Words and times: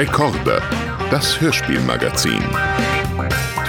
Rekorde, 0.00 0.62
das 1.10 1.38
Hörspielmagazin. 1.42 2.42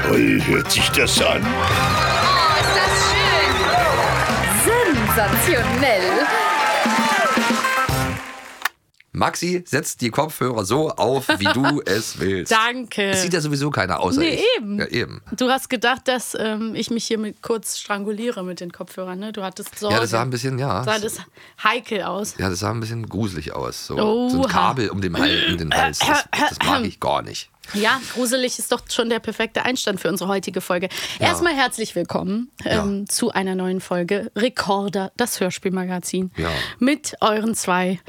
Toll 0.02 0.42
hört 0.46 0.72
sich 0.72 0.90
das 0.92 1.22
an. 1.22 1.44
Oh, 1.44 2.56
ist 2.62 2.74
das 2.78 2.94
schön. 3.12 3.52
Sensationell. 4.96 6.41
Maxi, 9.22 9.64
setz 9.68 9.98
die 9.98 10.10
Kopfhörer 10.10 10.66
so 10.66 10.90
auf, 10.90 11.28
wie 11.38 11.46
du 11.46 11.80
es 11.86 12.20
willst. 12.20 12.52
Danke. 12.52 13.04
Es 13.12 13.22
sieht 13.22 13.34
ja 13.34 13.40
sowieso 13.40 13.70
keiner 13.70 14.00
außer 14.00 14.20
Nee, 14.20 14.40
ich. 14.40 14.58
eben. 14.58 14.80
Ja, 14.80 14.88
eben. 14.88 15.22
Du 15.38 15.48
hast 15.48 15.70
gedacht, 15.70 16.08
dass 16.08 16.36
ähm, 16.40 16.74
ich 16.74 16.90
mich 16.90 17.06
hier 17.06 17.20
mit 17.20 17.44
kurz 17.44 17.78
stranguliere 17.78 18.44
mit 18.44 18.60
den 18.62 18.72
Kopfhörern, 18.72 19.20
ne? 19.20 19.32
Du 19.32 19.44
hattest 19.44 19.78
Sorge. 19.78 19.94
Ja, 19.94 20.02
das 20.02 20.10
sah 20.10 20.24
ein 20.24 20.32
bisschen, 20.32 20.58
ja. 20.58 20.84
sah 20.84 20.98
das 20.98 21.20
heikel 21.64 22.02
aus. 22.02 22.34
Ja, 22.40 22.50
das 22.50 22.60
sah 22.62 22.72
ein 22.72 22.80
bisschen 22.80 23.08
gruselig 23.08 23.54
aus. 23.54 23.86
So, 23.86 24.28
so 24.28 24.42
ein 24.42 24.48
Kabel 24.50 24.90
um 24.90 25.02
den, 25.02 25.16
Hals, 25.16 25.52
um 25.52 25.58
den 25.60 25.72
Hals. 25.72 26.00
Das, 26.00 26.26
das 26.32 26.58
mag 26.66 26.84
ich 26.84 27.00
gar 27.00 27.22
nicht. 27.22 27.52
Ja, 27.76 28.02
gruselig 28.16 28.58
ist 28.58 28.72
doch 28.72 28.82
schon 28.90 29.12
der 29.12 29.20
perfekte 29.20 29.64
Einstand 29.64 30.00
für 30.02 30.10
unsere 30.10 30.32
heutige 30.32 30.62
Folge. 30.62 30.90
Erstmal 31.20 31.54
herzlich 31.54 31.96
willkommen 31.96 32.50
ähm, 32.66 33.08
zu 33.08 33.32
einer 33.32 33.54
neuen 33.54 33.82
Folge 33.82 34.32
Rekorder, 34.36 35.12
das 35.16 35.40
Hörspielmagazin. 35.40 36.32
Ja. 36.38 36.50
Mit 36.80 37.14
euren 37.22 37.54
zwei 37.54 38.00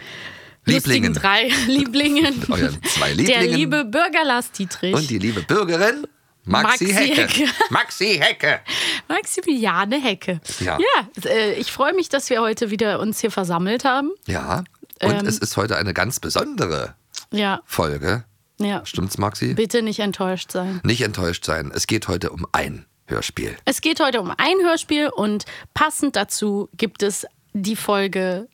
Lieblingen. 0.64 1.12
drei 1.14 1.48
Lieblingen. 1.66 2.44
Euren 2.48 2.78
zwei 2.84 3.08
Der 3.08 3.16
Lieblingen. 3.16 3.56
liebe 3.56 3.84
Bürger 3.84 4.24
Lars 4.24 4.52
Dietrich. 4.52 4.94
Und 4.94 5.08
die 5.10 5.18
liebe 5.18 5.42
Bürgerin 5.42 6.06
Maxi, 6.44 6.84
Maxi 6.86 6.92
Hecke. 6.92 7.22
Hecke. 7.22 7.50
Maxi 7.70 8.18
Hecke. 8.20 8.60
Maximiliane 9.08 10.00
Hecke. 10.02 10.40
Ja. 10.60 10.78
äh, 11.24 11.54
ich 11.54 11.70
freue 11.72 11.94
mich, 11.94 12.08
dass 12.08 12.30
wir 12.30 12.40
heute 12.40 12.70
wieder 12.70 12.98
uns 13.00 13.20
hier 13.20 13.30
versammelt 13.30 13.84
haben. 13.84 14.10
Ja. 14.26 14.64
Und 15.02 15.10
Ähm. 15.20 15.26
es 15.26 15.38
ist 15.38 15.56
heute 15.56 15.76
eine 15.76 15.94
ganz 15.94 16.20
besondere 16.20 16.94
Ja, 17.32 17.60
Folge. 17.64 18.24
ja. 18.60 18.84
Stimmt's, 18.84 19.18
Maxi? 19.18 19.54
Bitte 19.54 19.82
nicht 19.82 20.00
enttäuscht 20.00 20.50
sein. 20.52 20.80
Nicht 20.84 21.02
enttäuscht 21.02 21.44
sein. 21.44 21.70
Es 21.74 21.86
geht 21.86 22.08
heute 22.08 22.30
um 22.30 22.46
ein 22.52 22.86
Hörspiel. 23.06 23.56
Es 23.64 23.80
geht 23.80 24.00
heute 24.00 24.20
um 24.20 24.30
ein 24.36 24.56
Hörspiel 24.62 25.08
und 25.08 25.44
passend 25.74 26.16
dazu 26.16 26.68
gibt 26.76 27.02
es 27.02 27.26
die 27.52 27.76
Folge, 27.76 28.48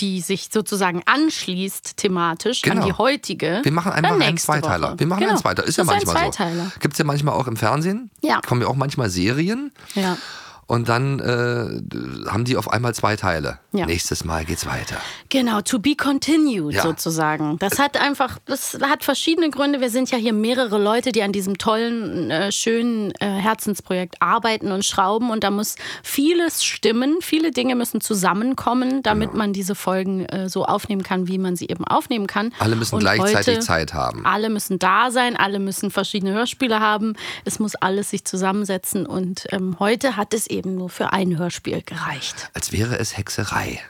die 0.00 0.20
sich 0.20 0.48
sozusagen 0.52 1.02
anschließt 1.06 1.96
thematisch 1.96 2.62
an 2.64 2.70
Genau. 2.70 2.86
die 2.86 2.92
heutige. 2.92 3.60
Wir 3.62 3.72
machen 3.72 3.92
einfach 3.92 4.20
einen 4.20 4.36
Zweiteiler. 4.36 4.90
Woche. 4.90 4.98
Wir 5.00 5.06
machen 5.06 5.20
genau. 5.20 5.30
einen 5.32 5.40
Zweiteiler. 5.40 5.68
Ist 5.68 5.78
ja 5.78 5.84
das 5.84 5.92
manchmal 5.94 6.16
ein 6.16 6.32
Zweiteiler. 6.32 6.64
so. 6.64 6.80
Gibt 6.80 6.94
es 6.94 6.98
ja 6.98 7.04
manchmal 7.04 7.34
auch 7.34 7.46
im 7.46 7.56
Fernsehen. 7.56 8.10
Ja. 8.22 8.40
Kommen 8.46 8.60
ja 8.62 8.68
auch 8.68 8.76
manchmal 8.76 9.08
Serien. 9.10 9.72
Ja. 9.94 10.16
Und 10.68 10.88
dann 10.88 11.20
äh, 11.20 12.28
haben 12.28 12.44
die 12.44 12.56
auf 12.56 12.72
einmal 12.72 12.92
zwei 12.92 13.14
Teile. 13.14 13.60
Ja. 13.72 13.86
Nächstes 13.86 14.24
Mal 14.24 14.44
geht's 14.44 14.66
weiter. 14.66 14.96
Genau, 15.28 15.60
to 15.60 15.78
be 15.78 15.94
continued 15.94 16.74
Ja. 16.74 16.82
sozusagen. 16.82 17.56
Das 17.60 17.78
hat 17.78 17.96
einfach, 18.00 18.38
das 18.46 18.76
hat 18.82 19.04
verschiedene 19.04 19.50
Gründe. 19.50 19.80
Wir 19.80 19.90
sind 19.90 20.10
ja 20.10 20.18
hier 20.18 20.32
mehrere 20.32 20.82
Leute, 20.82 21.12
die 21.12 21.22
an 21.22 21.30
diesem 21.30 21.56
tollen, 21.58 22.32
äh, 22.32 22.50
schönen 22.50 23.12
äh, 23.20 23.26
Herzensprojekt 23.26 24.16
arbeiten 24.20 24.72
und 24.72 24.84
schrauben. 24.84 25.30
Und 25.30 25.44
da 25.44 25.52
muss 25.52 25.76
vieles 26.02 26.64
stimmen. 26.64 27.18
Viele 27.20 27.52
Dinge 27.52 27.76
müssen 27.76 28.00
zusammenkommen, 28.00 29.04
damit 29.04 29.28
Genau. 29.30 29.38
man 29.38 29.52
diese 29.52 29.76
Folgen 29.76 30.24
äh, 30.26 30.48
so 30.48 30.64
aufnehmen 30.64 31.04
kann, 31.04 31.28
wie 31.28 31.38
man 31.38 31.54
sie 31.54 31.68
eben 31.68 31.84
aufnehmen 31.84 32.26
kann. 32.26 32.52
Alle 32.58 32.74
müssen 32.74 32.96
Und 32.96 33.02
gleichzeitig 33.02 33.54
heute, 33.56 33.58
Zeit 33.60 33.94
haben. 33.94 34.26
Alle 34.26 34.50
müssen 34.50 34.80
da 34.80 35.12
sein, 35.12 35.36
alle 35.36 35.60
müssen 35.60 35.92
verschiedene 35.92 36.32
Hörspiele 36.32 36.80
haben. 36.80 37.14
Es 37.44 37.60
muss 37.60 37.76
alles 37.76 38.10
sich 38.10 38.24
zusammensetzen. 38.24 39.06
Und 39.06 39.46
ähm, 39.52 39.76
heute 39.78 40.16
hat 40.16 40.34
es 40.34 40.48
eben 40.48 40.55
nur 40.64 40.88
für 40.90 41.12
ein 41.12 41.36
Hörspiel 41.38 41.82
gereicht. 41.82 42.50
Als 42.54 42.72
wäre 42.72 42.98
es 42.98 43.16
Hexerei. 43.16 43.80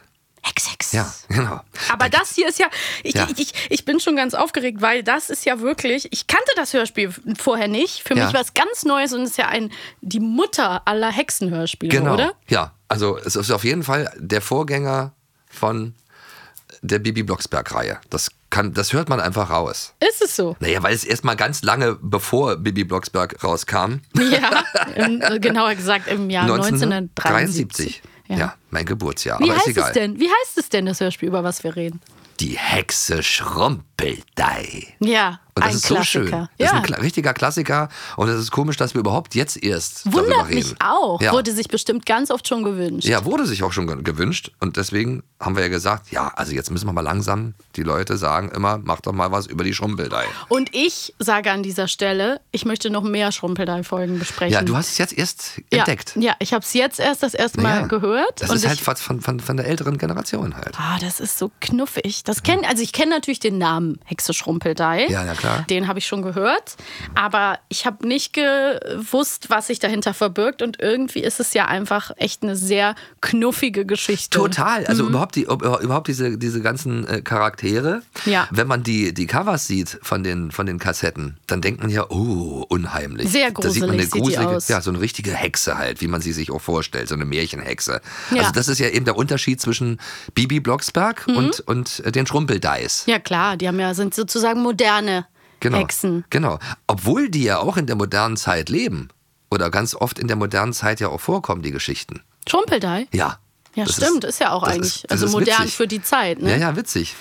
Hex, 0.42 0.70
Hex. 0.70 0.92
Ja, 0.92 1.12
genau. 1.28 1.60
Aber 1.92 2.08
das 2.08 2.34
hier 2.36 2.48
ist 2.48 2.58
ja 2.60 2.66
ich, 3.02 3.14
Ja. 3.14 3.26
Ich, 3.36 3.52
ich 3.68 3.84
bin 3.84 3.98
schon 3.98 4.14
ganz 4.14 4.32
aufgeregt, 4.32 4.80
weil 4.80 5.02
das 5.02 5.28
ist 5.28 5.44
ja 5.44 5.58
wirklich, 5.60 6.06
ich 6.12 6.28
kannte 6.28 6.50
das 6.54 6.72
Hörspiel 6.72 7.12
vorher 7.36 7.66
nicht. 7.66 8.02
Für 8.06 8.14
Ja. 8.16 8.24
mich 8.26 8.34
war 8.34 8.42
es 8.42 8.54
ganz 8.54 8.84
Neues 8.84 9.12
und 9.12 9.22
es 9.22 9.30
ist 9.30 9.38
ja 9.38 9.48
ein, 9.48 9.72
die 10.02 10.20
Mutter 10.20 10.86
aller 10.86 11.10
Hexenhörspiele, 11.10 11.98
Genau. 11.98 12.14
oder? 12.14 12.32
Ja, 12.48 12.72
also 12.86 13.18
es 13.18 13.34
ist 13.34 13.50
auf 13.50 13.64
jeden 13.64 13.82
Fall 13.82 14.12
der 14.18 14.40
Vorgänger 14.40 15.12
von 15.50 15.94
der 16.80 17.00
Bibi 17.00 17.24
Blocksberg-Reihe. 17.24 17.98
Das, 18.10 18.30
kann, 18.56 18.72
das 18.72 18.94
hört 18.94 19.10
man 19.10 19.20
einfach 19.20 19.50
raus. 19.50 19.92
Ist 20.00 20.22
es 20.22 20.34
so? 20.34 20.56
Naja, 20.60 20.82
weil 20.82 20.94
es 20.94 21.04
erstmal 21.04 21.36
ganz 21.36 21.62
lange 21.62 21.98
bevor 22.00 22.56
Bibi 22.56 22.84
Blocksberg 22.84 23.44
rauskam. 23.44 24.00
Ja, 24.18 24.64
im, 24.96 25.20
genauer 25.42 25.74
gesagt 25.74 26.08
im 26.08 26.30
Jahr 26.30 26.44
1973. 26.44 28.02
Ja. 28.28 28.36
Ja. 28.36 28.54
mein 28.70 28.86
Geburtsjahr. 28.86 29.38
Wie 29.40 29.44
Aber 29.44 29.52
ist 29.52 29.58
heißt 29.58 29.68
egal. 29.68 29.88
es 29.88 29.92
denn? 29.94 30.18
Wie 30.18 30.28
heißt 30.28 30.58
es 30.58 30.68
denn, 30.70 30.86
das 30.86 31.00
Hörspiel, 31.00 31.28
über 31.28 31.44
was 31.44 31.62
wir 31.64 31.76
reden? 31.76 32.00
Die 32.40 32.58
Hexe 32.58 33.22
Schrumpeldei. 34.00 34.94
Ja, 35.00 35.40
Und 35.54 35.64
das 35.64 35.70
ein 35.70 35.76
ist 35.76 35.86
so 35.86 35.94
Klassiker. 35.94 36.24
schön. 36.26 36.30
Das 36.30 36.48
ja. 36.58 36.66
ist 36.66 36.72
ein 36.74 36.82
kla 36.82 36.96
richtiger 36.98 37.32
Klassiker. 37.34 37.88
Und 38.16 38.28
es 38.28 38.38
ist 38.38 38.50
komisch, 38.50 38.76
dass 38.76 38.94
wir 38.94 39.00
überhaupt 39.00 39.34
jetzt 39.34 39.62
erst 39.62 40.06
darüber 40.06 40.22
Wundert 40.22 40.48
reden. 40.48 40.54
mich 40.56 40.74
auch. 40.80 41.20
Ja. 41.20 41.32
Wurde 41.32 41.52
sich 41.52 41.68
bestimmt 41.68 42.04
ganz 42.06 42.30
oft 42.30 42.46
schon 42.46 42.62
gewünscht. 42.62 43.06
ja, 43.08 43.24
wurde 43.24 43.46
sich 43.46 43.62
auch 43.62 43.72
schon 43.72 43.86
ge- 43.86 44.02
gewünscht. 44.02 44.50
Und 44.60 44.76
deswegen 44.76 45.22
haben 45.40 45.56
wir 45.56 45.62
ja 45.62 45.68
gesagt, 45.68 46.10
ja, 46.12 46.28
also 46.36 46.52
jetzt 46.52 46.70
müssen 46.70 46.86
wir 46.86 46.92
mal 46.92 47.00
langsam, 47.00 47.54
die 47.76 47.82
Leute 47.82 48.16
sagen 48.16 48.50
immer, 48.54 48.78
mach 48.78 49.00
doch 49.00 49.12
mal 49.12 49.32
was 49.32 49.46
über 49.46 49.64
die 49.64 49.72
Schrumpeldei. 49.74 50.24
Und 50.48 50.74
ich 50.74 51.14
sage 51.18 51.50
an 51.50 51.62
dieser 51.62 51.88
Stelle, 51.88 52.40
ich 52.52 52.64
möchte 52.64 52.90
noch 52.90 53.02
mehr 53.02 53.32
Schrumpelei-Folgen 53.32 54.18
besprechen. 54.18 54.52
Ja, 54.52 54.62
du 54.62 54.76
hast 54.76 54.90
es 54.92 54.98
jetzt 54.98 55.16
erst 55.16 55.60
ja, 55.72 55.78
entdeckt. 55.80 56.12
Ja, 56.16 56.34
ich 56.38 56.52
habe 56.52 56.64
es 56.64 56.72
jetzt 56.74 57.00
erst 57.00 57.22
das 57.22 57.34
erste 57.34 57.60
Mal 57.60 57.80
Ja. 57.82 57.86
gehört. 57.86 58.40
Das 58.42 58.50
und 58.50 58.56
ist 58.56 58.66
halt 58.68 58.80
von, 58.80 58.96
von, 58.96 59.20
von, 59.20 59.40
von 59.40 59.56
der 59.56 59.66
älteren 59.66 59.98
Generation 59.98 60.54
halt. 60.56 60.78
Ah, 60.78 60.98
das 61.00 61.20
ist 61.20 61.38
so 61.38 61.50
knuffig. 61.60 62.24
Das 62.24 62.42
kenn, 62.42 62.64
also 62.66 62.82
ich 62.82 62.92
kenne 62.92 63.10
natürlich 63.10 63.40
den 63.40 63.58
Namen 63.58 63.85
Hexe 64.04 64.34
Schrumpeldei. 64.34 65.06
Ja, 65.08 65.24
na 65.24 65.34
klar. 65.34 65.64
Den 65.70 65.88
habe 65.88 65.98
ich 65.98 66.06
schon 66.06 66.22
gehört. 66.22 66.76
Aber 67.14 67.58
ich 67.68 67.86
habe 67.86 68.06
nicht 68.06 68.32
gewusst, 68.32 69.50
was 69.50 69.66
sich 69.68 69.78
dahinter 69.78 70.14
verbirgt. 70.14 70.62
Und 70.62 70.80
irgendwie 70.80 71.20
ist 71.20 71.40
es 71.40 71.54
ja 71.54 71.66
einfach 71.66 72.10
echt 72.16 72.42
eine 72.42 72.56
sehr 72.56 72.94
knuffige 73.20 73.84
Geschichte. 73.86 74.38
Total. 74.38 74.84
Also 74.86 75.04
Mhm. 75.04 75.10
überhaupt, 75.10 75.36
die, 75.36 75.42
überhaupt 75.42 76.08
diese, 76.08 76.38
diese 76.38 76.60
ganzen 76.62 77.06
äh, 77.06 77.22
Charaktere. 77.22 78.02
Ja. 78.24 78.48
Wenn 78.50 78.66
man 78.66 78.82
die, 78.82 79.12
die 79.14 79.26
Covers 79.26 79.66
sieht 79.66 79.98
von 80.02 80.22
den, 80.22 80.50
von 80.50 80.66
den 80.66 80.78
Kassetten, 80.78 81.36
dann 81.46 81.60
denkt 81.60 81.80
man 81.80 81.90
ja, 81.90 82.04
oh, 82.10 82.64
unheimlich. 82.68 83.30
Sehr 83.30 83.50
Da 83.50 83.70
sieht 83.70 83.82
man 83.82 83.90
eine 83.92 84.06
gruselig 84.06 84.36
gruselige, 84.38 84.62
ja, 84.72 84.80
so 84.80 84.90
eine 84.90 85.00
richtige 85.00 85.32
Hexe 85.32 85.78
halt, 85.78 86.00
wie 86.00 86.08
man 86.08 86.20
sie 86.20 86.32
sich 86.32 86.50
auch 86.50 86.60
vorstellt, 86.60 87.08
so 87.08 87.14
eine 87.14 87.24
Märchenhexe. 87.24 88.00
Ja. 88.30 88.40
Also 88.40 88.52
das 88.52 88.68
ist 88.68 88.78
ja 88.78 88.88
eben 88.88 89.04
der 89.04 89.16
Unterschied 89.16 89.60
zwischen 89.60 89.98
Bibi 90.34 90.60
Blocksberg 90.60 91.26
Mhm. 91.26 91.36
und, 91.36 91.60
und 91.60 92.00
äh, 92.04 92.12
den 92.12 92.26
Schrumpeldeis. 92.26 93.04
Ja, 93.06 93.18
klar. 93.18 93.56
Die 93.56 93.66
haben 93.68 93.75
ja, 93.80 93.94
sind 93.94 94.14
sozusagen 94.14 94.62
moderne 94.62 95.26
Genau. 95.60 95.78
Hexen. 95.78 96.24
Genau. 96.30 96.58
Obwohl 96.86 97.28
die 97.30 97.44
ja 97.44 97.58
auch 97.58 97.76
in 97.76 97.86
der 97.86 97.96
modernen 97.96 98.36
Zeit 98.36 98.68
leben. 98.68 99.08
Oder 99.50 99.70
ganz 99.70 99.94
oft 99.94 100.18
in 100.18 100.26
der 100.26 100.36
modernen 100.36 100.72
Zeit 100.72 101.00
ja 101.00 101.08
auch 101.08 101.20
vorkommen, 101.20 101.62
die 101.62 101.70
Geschichten. 101.70 102.22
Schrumpeldeich? 102.48 103.08
Ja. 103.12 103.38
Ja, 103.76 103.84
Das 103.84 103.96
stimmt. 103.96 104.24
Ist, 104.24 104.40
ja 104.40 104.52
auch 104.52 104.62
eigentlich 104.62 105.04
ist- 105.04 105.10
also 105.12 105.26
ist 105.26 105.32
modern 105.32 105.58
witzig. 105.60 105.76
für 105.76 105.86
die 105.86 106.02
Zeit. 106.02 106.40
Ne? 106.42 106.50
Ja, 106.52 106.56
ja, 106.56 106.76
witzig. 106.76 107.14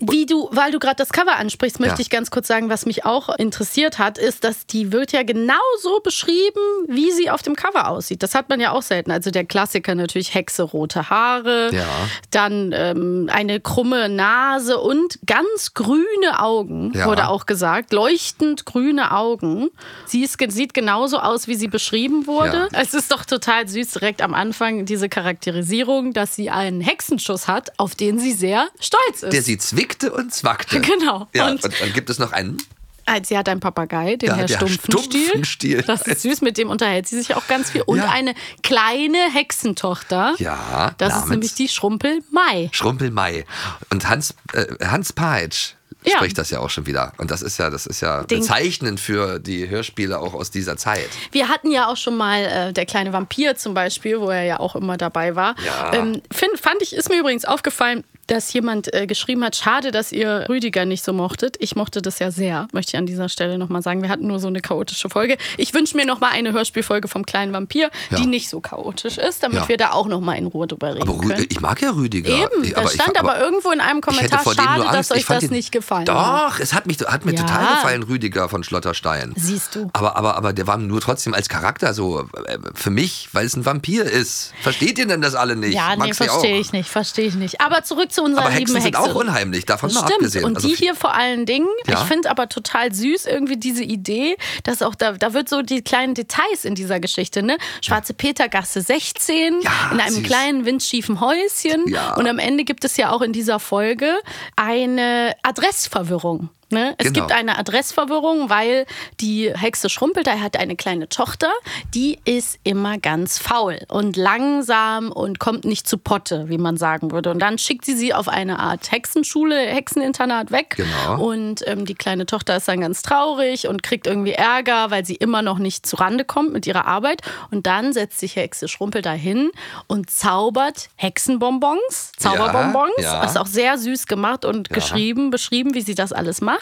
Wie 0.00 0.26
du, 0.26 0.48
weil 0.52 0.70
du 0.72 0.78
gerade 0.78 0.94
das 0.96 1.10
Cover 1.10 1.36
ansprichst, 1.36 1.80
möchte 1.80 1.96
Ja. 1.96 2.00
ich 2.00 2.08
ganz 2.08 2.30
kurz 2.30 2.46
sagen, 2.48 2.68
was 2.70 2.86
mich 2.86 3.04
auch 3.04 3.28
interessiert 3.36 3.98
hat, 3.98 4.16
ist, 4.16 4.44
dass 4.44 4.64
die 4.66 4.92
wird 4.92 5.10
ja 5.12 5.22
genauso 5.24 6.00
beschrieben, 6.04 6.60
wie 6.88 7.10
sie 7.10 7.30
auf 7.30 7.42
dem 7.42 7.56
Cover 7.56 7.88
aussieht. 7.88 8.22
Das 8.22 8.34
hat 8.36 8.48
man 8.48 8.60
ja 8.60 8.70
auch 8.70 8.82
selten. 8.82 9.10
Also 9.10 9.30
der 9.32 9.44
Klassiker 9.44 9.94
natürlich 9.96 10.34
Hexe, 10.34 10.62
rote 10.62 11.10
Haare, 11.10 11.70
Ja. 11.74 11.84
dann 12.30 12.72
ähm, 12.72 13.28
eine 13.32 13.58
krumme 13.60 14.08
Nase 14.08 14.78
und 14.78 15.18
ganz 15.26 15.74
grüne 15.74 16.38
Augen, 16.38 16.92
Ja. 16.94 17.06
wurde 17.06 17.26
auch 17.28 17.44
gesagt. 17.46 17.92
Leuchtend 17.92 18.66
grüne 18.66 19.10
Augen. 19.12 19.70
Sie 20.06 20.22
ist, 20.22 20.38
sieht 20.52 20.74
genauso 20.74 21.18
aus, 21.18 21.48
wie 21.48 21.56
sie 21.56 21.68
beschrieben 21.68 22.28
wurde. 22.28 22.68
Es 22.72 22.94
ist 22.94 23.10
doch 23.10 23.24
total 23.24 23.66
süß, 23.66 23.92
direkt 23.94 24.22
am 24.22 24.32
Anfang 24.34 24.84
diese 24.84 25.08
Charakterisierung, 25.08 25.71
dass 26.12 26.36
sie 26.36 26.50
einen 26.50 26.80
Hexenschuss 26.80 27.48
hat, 27.48 27.78
auf 27.78 27.94
den 27.94 28.18
sie 28.18 28.32
sehr 28.32 28.68
stolz 28.78 29.22
ist. 29.22 29.32
Der 29.32 29.42
sie 29.42 29.58
zwickte 29.58 30.12
und 30.12 30.32
zwackte. 30.34 30.80
Genau. 30.92 31.28
Ja, 31.34 31.48
Und- 31.48 31.64
und, 31.64 31.80
dann 31.80 31.92
gibt 31.92 32.10
es 32.10 32.18
noch 32.18 32.32
einen. 32.32 32.58
Also 33.04 33.28
sie 33.30 33.38
hat 33.38 33.48
einen 33.48 33.58
Papagei, 33.60 34.14
den 34.16 34.28
Ja, 34.28 34.36
Herr 34.36 34.48
Stumpfenstiel. 34.48 35.22
Stumpfenstiel. 35.24 35.82
Das 35.82 36.02
ist 36.02 36.22
süß, 36.22 36.40
mit 36.40 36.56
dem 36.56 36.70
unterhält 36.70 37.08
sie 37.08 37.16
sich 37.18 37.34
auch 37.34 37.46
ganz 37.48 37.70
viel. 37.70 37.82
Und 37.82 37.98
Ja. 37.98 38.10
eine 38.10 38.34
kleine 38.62 39.18
Hexentochter. 39.32 40.34
Ja, 40.38 40.94
Das 40.98 41.16
ist 41.16 41.28
nämlich 41.28 41.54
die 41.54 41.68
Schrumpelmai. 41.68 42.68
Schrumpelmai. 42.72 43.44
Und 43.90 44.08
Hans, 44.08 44.34
äh, 44.52 44.66
Hans 44.86 45.12
Peitsch 45.12 45.74
Ja. 46.04 46.16
spricht 46.16 46.36
das 46.38 46.50
ja 46.50 46.58
auch 46.60 46.70
schon 46.70 46.86
wieder. 46.86 47.12
Und 47.18 47.30
das 47.30 47.42
ist 47.42 47.58
ja, 47.58 47.70
das 47.70 47.86
ist 47.86 48.00
ja 48.00 48.24
Den- 48.24 48.40
bezeichnend 48.40 48.98
für 49.00 49.38
die 49.38 49.68
Hörspiele 49.68 50.18
auch 50.18 50.34
aus 50.34 50.50
dieser 50.50 50.76
Zeit. 50.76 51.08
Wir 51.30 51.48
hatten 51.48 51.70
ja 51.70 51.86
auch 51.88 51.96
schon 51.96 52.16
mal 52.16 52.40
äh, 52.44 52.72
der 52.72 52.86
kleine 52.86 53.12
Vampir 53.12 53.56
zum 53.56 53.74
Beispiel, 53.74 54.20
wo 54.20 54.30
er 54.30 54.42
ja 54.44 54.60
auch 54.60 54.74
immer 54.76 54.96
dabei 54.96 55.36
war. 55.36 55.54
Ja. 55.64 55.92
Ähm, 55.94 56.20
find, 56.32 56.58
fand 56.60 56.82
ich, 56.82 56.94
ist 56.94 57.08
mir 57.08 57.18
übrigens 57.20 57.44
aufgefallen, 57.44 58.04
dass 58.26 58.52
jemand 58.52 58.92
äh, 58.94 59.06
geschrieben 59.06 59.44
hat, 59.44 59.56
schade, 59.56 59.90
dass 59.90 60.12
ihr 60.12 60.46
Rüdiger 60.48 60.84
nicht 60.84 61.04
so 61.04 61.12
mochtet. 61.12 61.56
Ich 61.58 61.76
mochte 61.76 62.00
das 62.02 62.18
ja 62.18 62.30
sehr, 62.30 62.68
möchte 62.72 62.90
ich 62.94 62.98
an 62.98 63.06
dieser 63.06 63.28
Stelle 63.28 63.58
nochmal 63.58 63.82
sagen. 63.82 64.00
Wir 64.02 64.08
hatten 64.08 64.26
nur 64.26 64.38
so 64.38 64.46
eine 64.48 64.60
chaotische 64.60 65.10
Folge. 65.10 65.36
Ich 65.56 65.74
wünsche 65.74 65.96
mir 65.96 66.06
nochmal 66.06 66.30
eine 66.32 66.52
Hörspielfolge 66.52 67.08
vom 67.08 67.26
kleinen 67.26 67.52
Vampir, 67.52 67.90
Ja. 68.10 68.16
die 68.18 68.26
nicht 68.26 68.48
so 68.48 68.60
chaotisch 68.60 69.18
ist, 69.18 69.42
damit 69.42 69.58
Ja. 69.62 69.68
wir 69.68 69.76
da 69.76 69.90
auch 69.92 70.06
nochmal 70.06 70.38
in 70.38 70.46
Ruhe 70.46 70.66
drüber 70.66 70.94
reden 70.94 71.02
Aber 71.08 71.18
Rü 71.22 71.28
können. 71.28 71.46
ich 71.48 71.60
mag 71.60 71.80
ja 71.82 71.90
Rüdiger. 71.90 72.30
Eben, 72.30 72.62
ich, 72.64 72.74
da 72.74 72.84
ich- 72.84 72.90
stand 72.92 73.18
aber, 73.18 73.40
irgendwo 73.40 73.70
in 73.72 73.80
einem 73.80 73.98
ich 73.98 74.04
Kommentar, 74.04 74.42
schade, 74.54 74.84
dass 74.92 75.10
euch 75.10 75.18
Ich 75.18 75.26
das 75.26 75.42
ihn- 75.44 75.50
nicht 75.50 75.72
gefallen 75.72 76.08
hat. 76.08 76.52
Doch, 76.52 76.60
es 76.60 76.72
hat, 76.74 76.86
mich, 76.86 76.98
hat 77.00 77.24
mir 77.24 77.34
Ja. 77.34 77.40
total 77.42 77.74
gefallen, 77.74 78.02
Rüdiger 78.04 78.48
von 78.48 78.62
Schlotterstein. 78.64 79.32
Siehst 79.36 79.74
du. 79.74 79.90
Aber, 79.92 80.16
aber, 80.16 80.36
aber 80.36 80.52
der 80.52 80.66
war 80.66 80.78
nur 80.78 81.00
trotzdem 81.00 81.34
als 81.34 81.48
Charakter 81.48 81.92
so 81.94 82.20
äh, 82.46 82.58
für 82.74 82.90
mich, 82.90 83.28
weil 83.32 83.46
es 83.46 83.56
ein 83.56 83.66
Vampir 83.66 84.04
ist. 84.04 84.52
Versteht 84.62 84.98
ihr 84.98 85.06
denn 85.06 85.20
das 85.22 85.34
alle 85.34 85.56
nicht? 85.56 85.74
Ja, 85.74 85.96
nee, 85.96 86.14
verstehe 86.14 86.58
ich 86.58 86.72
nicht, 86.72 86.88
verstehe 86.88 87.26
ich 87.26 87.34
nicht. 87.34 87.60
Aber 87.60 87.82
zurück 87.82 88.11
zu 88.12 88.22
unserer 88.22 88.42
Aber 88.46 88.50
lieben 88.50 88.60
Hexen 88.74 88.80
sind 88.82 88.96
Hexe. 88.98 89.10
auch 89.10 89.14
unheimlich, 89.14 89.64
davon 89.66 89.88
Das 89.88 89.94
mal 89.94 90.00
stimmt. 90.06 90.20
abgesehen. 90.20 90.44
Und 90.44 90.56
Also 90.56 90.68
die 90.68 90.74
hier 90.74 90.94
vor 90.94 91.14
allen 91.14 91.46
Dingen, 91.46 91.68
Ja. 91.86 91.94
ich 92.02 92.08
finde 92.08 92.30
aber 92.30 92.48
total 92.48 92.92
süß 92.92 93.26
irgendwie 93.26 93.56
diese 93.56 93.82
Idee, 93.84 94.36
dass 94.64 94.82
auch 94.82 94.94
da, 94.94 95.12
da 95.12 95.32
wird 95.34 95.48
so 95.48 95.62
die 95.62 95.82
kleinen 95.82 96.14
Details 96.14 96.64
in 96.64 96.74
dieser 96.74 97.00
Geschichte, 97.00 97.42
ne? 97.42 97.56
Schwarze 97.84 98.14
Petergasse 98.14 98.80
16, 98.82 99.60
Ja, 99.62 99.70
in 99.92 100.00
einem 100.00 100.14
süß. 100.16 100.22
kleinen 100.24 100.64
windschiefen 100.66 101.20
Häuschen. 101.20 101.84
Ja. 101.88 102.14
Und 102.14 102.26
am 102.28 102.38
Ende 102.38 102.64
gibt 102.64 102.84
es 102.84 102.96
ja 102.96 103.10
auch 103.10 103.22
in 103.22 103.32
dieser 103.32 103.58
Folge 103.58 104.14
eine 104.56 105.34
Adressverwirrung. 105.42 106.50
Ne? 106.72 106.94
Es 106.98 107.12
Genau. 107.12 107.26
gibt 107.26 107.32
eine 107.38 107.58
Adressverwirrung, 107.58 108.48
weil 108.50 108.86
die 109.20 109.52
Hexe 109.54 109.88
Schrumpelter 109.90 110.40
hat 110.40 110.56
eine 110.56 110.74
kleine 110.76 111.08
Tochter, 111.08 111.50
die 111.94 112.18
ist 112.24 112.58
immer 112.64 112.98
ganz 112.98 113.38
faul 113.38 113.80
und 113.88 114.16
langsam 114.16 115.12
und 115.12 115.38
kommt 115.38 115.64
nicht 115.64 115.86
zu 115.86 115.98
Potte, 115.98 116.48
wie 116.48 116.58
man 116.58 116.76
sagen 116.76 117.10
würde. 117.12 117.30
Und 117.30 117.38
dann 117.40 117.58
schickt 117.58 117.84
sie 117.84 117.94
sie 117.94 118.14
auf 118.14 118.28
eine 118.28 118.58
Art 118.58 118.90
Hexenschule, 118.90 119.58
Hexeninternat 119.58 120.50
weg. 120.50 120.76
Genau. 120.76 121.22
Und 121.22 121.62
ähm, 121.66 121.84
die 121.84 121.94
kleine 121.94 122.24
Tochter 122.26 122.56
ist 122.56 122.68
dann 122.68 122.80
ganz 122.80 123.02
traurig 123.02 123.68
und 123.68 123.82
kriegt 123.82 124.06
irgendwie 124.06 124.32
Ärger, 124.32 124.90
weil 124.90 125.04
sie 125.04 125.14
immer 125.14 125.42
noch 125.42 125.58
nicht 125.58 125.84
zurande 125.86 126.24
kommt 126.24 126.52
mit 126.52 126.66
ihrer 126.66 126.86
Arbeit. 126.86 127.20
Und 127.50 127.66
dann 127.66 127.92
setzt 127.92 128.18
sich 128.18 128.36
Hexe 128.36 128.66
Schrumpelter 128.68 129.12
hin 129.12 129.50
und 129.86 130.08
zaubert 130.10 130.88
Hexenbonbons, 130.96 132.12
Zauberbonbons. 132.18 132.92
Ja, 132.98 133.04
ja. 133.14 133.22
Das 133.22 133.32
ist 133.32 133.36
auch 133.36 133.46
sehr 133.46 133.76
süß 133.78 134.06
gemacht 134.06 134.44
und 134.44 134.70
geschrieben, 134.70 135.30
beschrieben, 135.30 135.74
wie 135.74 135.82
sie 135.82 135.94
das 135.94 136.12
alles 136.12 136.40
macht. 136.40 136.61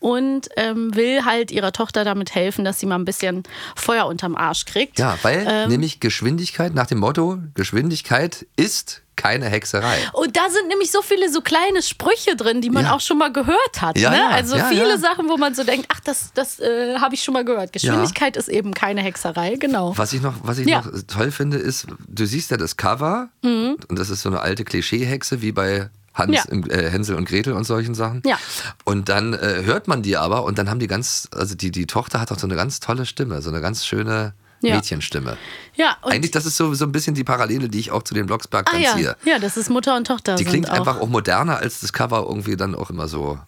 Und 0.00 0.48
ähm, 0.56 0.94
will 0.94 1.24
halt 1.24 1.50
ihrer 1.50 1.72
Tochter 1.72 2.04
damit 2.04 2.34
helfen, 2.34 2.64
dass 2.64 2.78
sie 2.78 2.84
mal 2.86 2.96
ein 2.96 3.06
bisschen 3.06 3.42
Feuer 3.74 4.06
unterm 4.06 4.36
Arsch 4.36 4.66
kriegt. 4.66 4.98
Ja, 4.98 5.16
weil 5.22 5.46
Ähm. 5.48 5.70
nämlich 5.70 5.98
Geschwindigkeit 6.00 6.74
nach 6.74 6.86
dem 6.86 6.98
Motto, 6.98 7.38
Geschwindigkeit 7.54 8.46
ist 8.56 9.00
keine 9.16 9.46
Hexerei. 9.46 9.96
Und 10.12 10.36
da 10.36 10.50
sind 10.50 10.68
nämlich 10.68 10.90
so 10.90 11.00
viele 11.00 11.30
so 11.32 11.40
kleine 11.40 11.82
Sprüche 11.82 12.34
drin, 12.36 12.60
die 12.60 12.68
man 12.68 12.84
Ja. 12.86 12.94
auch 12.94 13.00
schon 13.00 13.16
mal 13.16 13.32
gehört 13.32 13.80
hat. 13.80 13.96
Ja, 13.96 14.10
ne? 14.10 14.16
ja, 14.18 14.28
Also 14.30 14.56
viele. 14.68 14.98
Sachen, 14.98 15.28
wo 15.28 15.36
man 15.36 15.54
so 15.54 15.62
denkt, 15.64 15.86
ach, 15.94 16.00
das, 16.00 16.32
das 16.34 16.58
äh, 16.60 16.96
habe 16.98 17.14
ich 17.14 17.22
schon 17.22 17.32
mal 17.32 17.44
gehört. 17.44 17.72
Geschwindigkeit 17.72 18.36
ist 18.36 18.48
eben 18.48 18.74
keine 18.74 19.00
Hexerei, 19.02 19.54
genau. 19.54 19.96
Was 19.96 20.12
ich 20.12 20.20
noch, 20.20 20.34
was 20.42 20.58
ich. 20.58 20.66
Mhm. 20.66 20.72
noch 20.72 20.86
toll 21.06 21.30
finde, 21.30 21.56
ist, 21.58 21.86
du 22.08 22.26
siehst 22.26 22.50
ja 22.50 22.56
das 22.56 22.76
Cover 22.76 23.28
und 23.42 23.78
das 23.98 24.10
ist 24.10 24.22
so 24.22 24.28
eine 24.28 24.40
alte 24.40 24.64
Klischeehexe 24.64 25.40
wie 25.42 25.52
bei 25.52 25.88
Hans, 26.14 26.34
Ja. 26.36 26.42
im- 26.48 26.68
äh, 26.70 26.88
Hänsel 26.90 27.16
und 27.16 27.26
Gretel 27.28 27.52
und 27.52 27.64
solchen 27.64 27.94
Sachen. 27.94 28.22
Ja. 28.24 28.38
Und 28.84 29.08
dann 29.08 29.34
äh, 29.34 29.62
hört 29.64 29.88
man 29.88 30.02
die 30.02 30.16
aber 30.16 30.44
und 30.44 30.58
dann 30.58 30.70
haben 30.70 30.78
die 30.78 30.86
ganz, 30.86 31.28
also 31.34 31.54
die, 31.54 31.70
die 31.70 31.86
Tochter 31.86 32.20
hat 32.20 32.30
auch 32.32 32.38
so 32.38 32.46
eine 32.46 32.56
ganz 32.56 32.80
tolle 32.80 33.04
Stimme, 33.06 33.42
so 33.42 33.50
eine 33.50 33.60
ganz 33.60 33.84
schöne 33.84 34.32
Ja. 34.62 34.76
Mädchenstimme. 34.76 35.36
Ja, 35.74 35.96
Eigentlich, 36.02 36.30
das 36.30 36.46
ist 36.46 36.56
so, 36.56 36.72
so 36.74 36.84
ein 36.86 36.92
bisschen 36.92 37.14
die 37.14 37.24
Parallele, 37.24 37.68
die 37.68 37.78
ich 37.80 37.90
auch 37.90 38.02
zu 38.02 38.14
den 38.14 38.26
Blocksberg 38.26 38.70
ah, 38.72 38.78
ja. 38.78 38.94
ziehe. 38.94 39.16
ja, 39.24 39.38
das 39.38 39.56
ist 39.56 39.68
Mutter 39.70 39.96
und 39.96 40.06
Tochter. 40.06 40.36
Die 40.36 40.44
klingt 40.44 40.70
auch. 40.70 40.74
einfach 40.74 41.00
auch 41.00 41.08
moderner, 41.08 41.58
als 41.58 41.80
das 41.80 41.92
Cover 41.92 42.24
irgendwie 42.28 42.56
dann 42.56 42.74
auch 42.74 42.88
immer 42.90 43.06
so. 43.08 43.38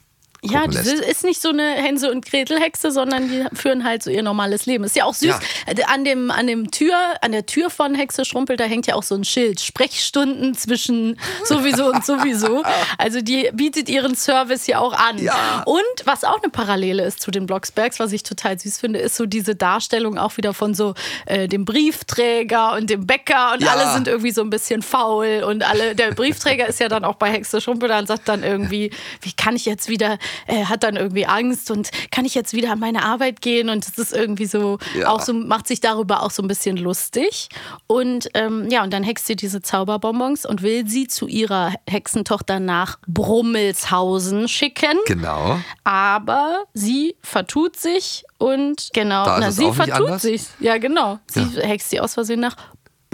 Ja, 0.50 0.66
das 0.66 0.86
ist 0.86 1.24
nicht 1.24 1.40
so 1.40 1.48
eine 1.50 1.62
Hänsel- 1.62 2.10
und 2.10 2.24
Gretel-Hexe, 2.24 2.90
sondern 2.90 3.28
die 3.28 3.44
führen 3.56 3.84
halt 3.84 4.02
so 4.02 4.10
ihr 4.10 4.22
normales 4.22 4.66
Leben. 4.66 4.84
Ist 4.84 4.96
ja 4.96 5.04
auch 5.04 5.14
süß. 5.14 5.28
Ja. 5.28 5.40
An, 5.88 6.04
dem, 6.04 6.30
an, 6.30 6.46
dem 6.46 6.70
Tür, 6.70 6.94
an 7.20 7.32
der 7.32 7.46
Tür 7.46 7.70
von 7.70 7.94
Hexe 7.94 8.24
Schrumpel, 8.24 8.56
da 8.56 8.64
hängt 8.64 8.86
ja 8.86 8.94
auch 8.94 9.02
so 9.02 9.14
ein 9.14 9.24
Schild. 9.24 9.60
Sprechstunden 9.60 10.54
zwischen 10.54 11.18
sowieso 11.44 11.86
und 11.92 12.04
sowieso. 12.04 12.62
Also 12.98 13.20
die 13.20 13.50
bietet 13.52 13.88
ihren 13.88 14.14
Service 14.16 14.66
ja 14.66 14.78
auch 14.80 14.92
an. 14.92 15.18
Ja. 15.18 15.62
Und 15.66 15.82
was 16.04 16.24
auch 16.24 16.42
eine 16.42 16.50
Parallele 16.50 17.04
ist 17.04 17.20
zu 17.20 17.30
den 17.30 17.46
Blocksbergs, 17.46 17.98
was 18.00 18.12
ich 18.12 18.22
total 18.22 18.58
süß 18.58 18.78
finde, 18.78 18.98
ist 18.98 19.16
so 19.16 19.26
diese 19.26 19.54
Darstellung 19.54 20.18
auch 20.18 20.36
wieder 20.36 20.54
von 20.54 20.74
so 20.74 20.94
äh, 21.26 21.48
dem 21.48 21.64
Briefträger 21.64 22.74
und 22.74 22.90
dem 22.90 23.06
Bäcker 23.06 23.52
und 23.54 23.62
Ja. 23.62 23.72
alle 23.72 23.92
sind 23.92 24.08
irgendwie 24.08 24.30
so 24.30 24.42
ein 24.42 24.50
bisschen 24.50 24.82
faul 24.82 25.42
und 25.46 25.62
alle, 25.68 25.94
der 25.94 26.12
Briefträger 26.12 26.66
ist 26.66 26.80
ja 26.80 26.88
dann 26.88 27.04
auch 27.04 27.16
bei 27.16 27.30
Hexe 27.30 27.60
Schrumpel 27.60 27.90
und 27.90 28.06
sagt 28.06 28.28
dann 28.28 28.42
irgendwie, 28.42 28.90
wie 29.22 29.32
kann 29.32 29.56
ich 29.56 29.64
jetzt 29.66 29.88
wieder, 29.88 30.18
äh, 30.46 30.64
hat 30.64 30.82
dann 30.82 30.96
irgendwie 30.96 31.26
Angst 31.26 31.70
und 31.70 31.90
kann 32.10 32.24
ich 32.24 32.34
jetzt 32.34 32.52
wieder 32.52 32.72
an 32.72 32.78
meine 32.80 33.04
Arbeit 33.04 33.40
gehen 33.40 33.68
und 33.68 33.86
es 33.86 33.98
ist 33.98 34.12
irgendwie 34.12 34.46
so, 34.46 34.78
Ja. 34.98 35.08
auch 35.08 35.20
so, 35.20 35.32
macht 35.32 35.66
sich 35.68 35.80
darüber 35.80 36.22
auch 36.22 36.30
so 36.30 36.42
ein 36.42 36.48
bisschen 36.48 36.76
lustig 36.76 37.48
und 37.86 38.28
ähm, 38.34 38.68
ja, 38.70 38.82
und 38.82 38.92
dann 38.92 39.02
hext 39.02 39.26
sie 39.26 39.36
diese 39.36 39.62
Zauberbonbons 39.62 40.46
und 40.46 40.62
will 40.62 40.86
sie 40.88 41.08
zu 41.08 41.26
ihrer 41.26 41.72
Hexentochter 41.88 42.60
nach 42.60 42.98
Brummelshausen 43.06 44.48
schicken. 44.48 44.98
Genau. 45.06 45.58
Aber 45.84 46.64
sie 46.74 47.16
vertut 47.22 47.76
sich 47.76 48.24
und 48.38 48.90
genau, 48.92 49.24
na, 49.38 49.50
sie 49.50 49.72
vertut 49.72 50.20
sich. 50.20 50.42
Ja, 50.60 50.78
genau. 50.78 51.18
Sie 51.26 51.42
hext 51.60 51.90
sie 51.90 52.00
aus 52.00 52.14
Versehen 52.14 52.40
nach 52.40 52.56